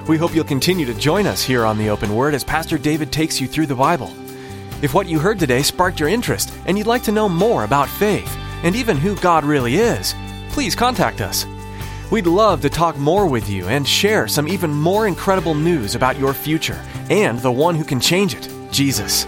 We 0.05 0.17
hope 0.17 0.35
you'll 0.35 0.43
continue 0.43 0.85
to 0.85 0.93
join 0.95 1.25
us 1.25 1.41
here 1.41 1.63
on 1.63 1.77
the 1.77 1.87
Open 1.87 2.13
Word 2.13 2.33
as 2.33 2.43
Pastor 2.43 2.77
David 2.77 3.13
takes 3.13 3.39
you 3.39 3.47
through 3.47 3.67
the 3.67 3.75
Bible. 3.75 4.11
If 4.81 4.93
what 4.93 5.07
you 5.07 5.17
heard 5.17 5.39
today 5.39 5.63
sparked 5.63 6.01
your 6.01 6.09
interest 6.09 6.53
and 6.65 6.77
you'd 6.77 6.87
like 6.87 7.03
to 7.03 7.13
know 7.13 7.29
more 7.29 7.63
about 7.63 7.87
faith 7.87 8.35
and 8.63 8.75
even 8.75 8.97
who 8.97 9.15
God 9.15 9.45
really 9.45 9.75
is, 9.75 10.13
please 10.49 10.75
contact 10.75 11.21
us. 11.21 11.45
We'd 12.11 12.27
love 12.27 12.59
to 12.63 12.69
talk 12.69 12.97
more 12.97 13.25
with 13.25 13.49
you 13.49 13.65
and 13.69 13.87
share 13.87 14.27
some 14.27 14.49
even 14.49 14.71
more 14.71 15.07
incredible 15.07 15.55
news 15.55 15.95
about 15.95 16.19
your 16.19 16.33
future 16.33 16.81
and 17.09 17.39
the 17.39 17.51
one 17.51 17.75
who 17.75 17.83
can 17.83 17.99
change 17.99 18.33
it, 18.33 18.49
Jesus. 18.71 19.27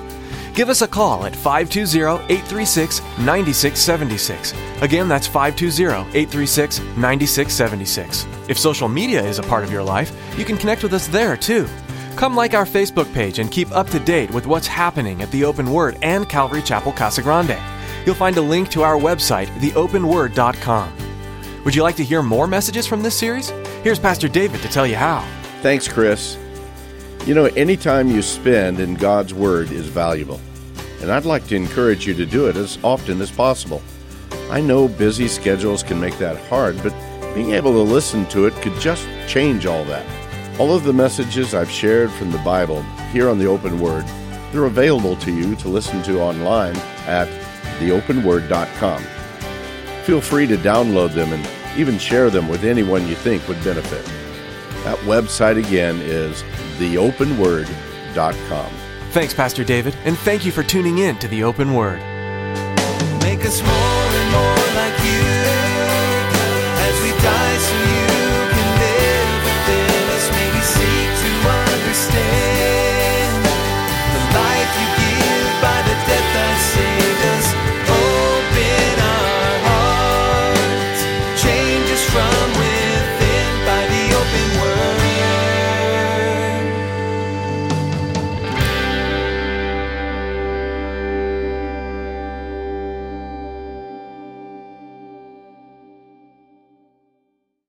Give 0.54 0.70
us 0.70 0.82
a 0.82 0.88
call 0.88 1.26
at 1.26 1.36
520 1.36 2.24
836 2.34 3.02
9676. 3.20 4.54
Again, 4.82 5.08
that's 5.08 5.28
520 5.28 6.10
836 6.18 6.80
9676. 6.98 8.26
If 8.50 8.58
social 8.58 8.88
media 8.88 9.24
is 9.24 9.38
a 9.38 9.44
part 9.44 9.64
of 9.64 9.72
your 9.72 9.84
life, 9.84 10.12
you 10.36 10.46
can 10.46 10.58
connect 10.58 10.82
with 10.82 10.94
us 10.94 11.08
there 11.08 11.38
too. 11.38 11.68
Come 12.16 12.36
like 12.36 12.56
our 12.56 12.66
Facebook 12.66 13.14
page 13.14 13.38
and 13.38 13.52
keep 13.52 13.72
up 13.72 13.88
to 13.92 14.00
date 14.00 14.32
with 14.32 14.48
what's 14.48 14.66
happening 14.66 15.22
at 15.22 15.30
the 15.30 15.46
Open 15.46 15.72
Word 15.72 16.00
and 16.02 16.28
Calvary 16.28 16.64
Chapel 16.64 16.92
Casa 16.92 17.22
Grande. 17.22 17.60
You'll 18.08 18.16
find 18.16 18.36
a 18.38 18.42
link 18.42 18.70
to 18.72 18.82
our 18.82 18.98
website, 18.98 19.48
theopenword.com. 19.60 20.94
Would 21.64 21.76
you 21.76 21.84
like 21.84 21.98
to 21.98 22.04
hear 22.04 22.24
more 22.24 22.48
messages 22.48 22.88
from 22.88 23.04
this 23.04 23.14
series? 23.14 23.50
Here's 23.84 24.00
Pastor 24.00 24.28
David 24.28 24.62
to 24.62 24.70
tell 24.70 24.88
you 24.88 24.96
how. 24.96 25.28
Thanks, 25.62 25.88
Chris. 25.88 26.38
You 27.28 27.34
know, 27.34 27.48
any 27.58 27.76
time 27.76 28.08
you 28.08 28.22
spend 28.22 28.80
in 28.80 28.94
God's 28.94 29.34
Word 29.34 29.70
is 29.70 29.88
valuable, 29.88 30.40
and 31.02 31.12
I'd 31.12 31.26
like 31.26 31.46
to 31.48 31.58
encourage 31.58 32.08
you 32.08 32.14
to 32.14 32.26
do 32.26 32.48
it 32.48 32.56
as 32.56 32.80
often 32.86 33.20
as 33.20 33.30
possible. 33.30 33.82
I 34.50 34.62
know 34.62 34.88
busy 34.88 35.28
schedules 35.28 35.84
can 35.84 36.00
make 36.00 36.18
that 36.20 36.38
hard, 36.48 36.82
but 36.82 36.96
being 37.36 37.52
able 37.52 37.74
to 37.74 37.82
listen 37.82 38.26
to 38.28 38.46
it 38.46 38.54
could 38.62 38.80
just 38.80 39.06
change 39.28 39.66
all 39.66 39.84
that. 39.84 40.06
All 40.58 40.74
of 40.74 40.86
the 40.86 40.94
messages 40.94 41.54
I've 41.54 41.70
shared 41.70 42.12
from 42.12 42.32
the 42.32 42.38
Bible 42.38 42.82
here 43.12 43.28
on 43.28 43.40
the 43.40 43.48
Open 43.48 43.78
Word, 43.78 44.06
they're 44.54 44.64
available 44.64 45.18
to 45.18 45.36
you 45.36 45.58
to 45.58 45.68
listen 45.68 46.02
to 46.04 46.22
online 46.22 46.78
at 47.08 47.28
theopenword.com. 47.82 49.04
Feel 50.06 50.22
free 50.22 50.48
to 50.48 50.56
download 50.56 51.14
them 51.14 51.34
and 51.34 51.78
even 51.78 52.00
share 52.00 52.30
them 52.30 52.48
with 52.48 52.64
anyone 52.64 53.06
you 53.06 53.16
think 53.16 53.46
would 53.50 53.62
benefit. 53.66 54.06
That 54.86 54.98
website 55.00 55.58
again 55.58 56.00
is 56.02 56.46
theopenword.com. 56.78 58.72
Thanks, 59.12 59.34
Pastor 59.34 59.64
David, 59.64 59.96
and 60.06 60.18
thank 60.18 60.46
you 60.46 60.52
for 60.52 60.64
tuning 60.64 61.00
in 61.00 61.18
to 61.20 61.28
the 61.28 61.44
Open 61.44 61.74
Word. 61.74 62.02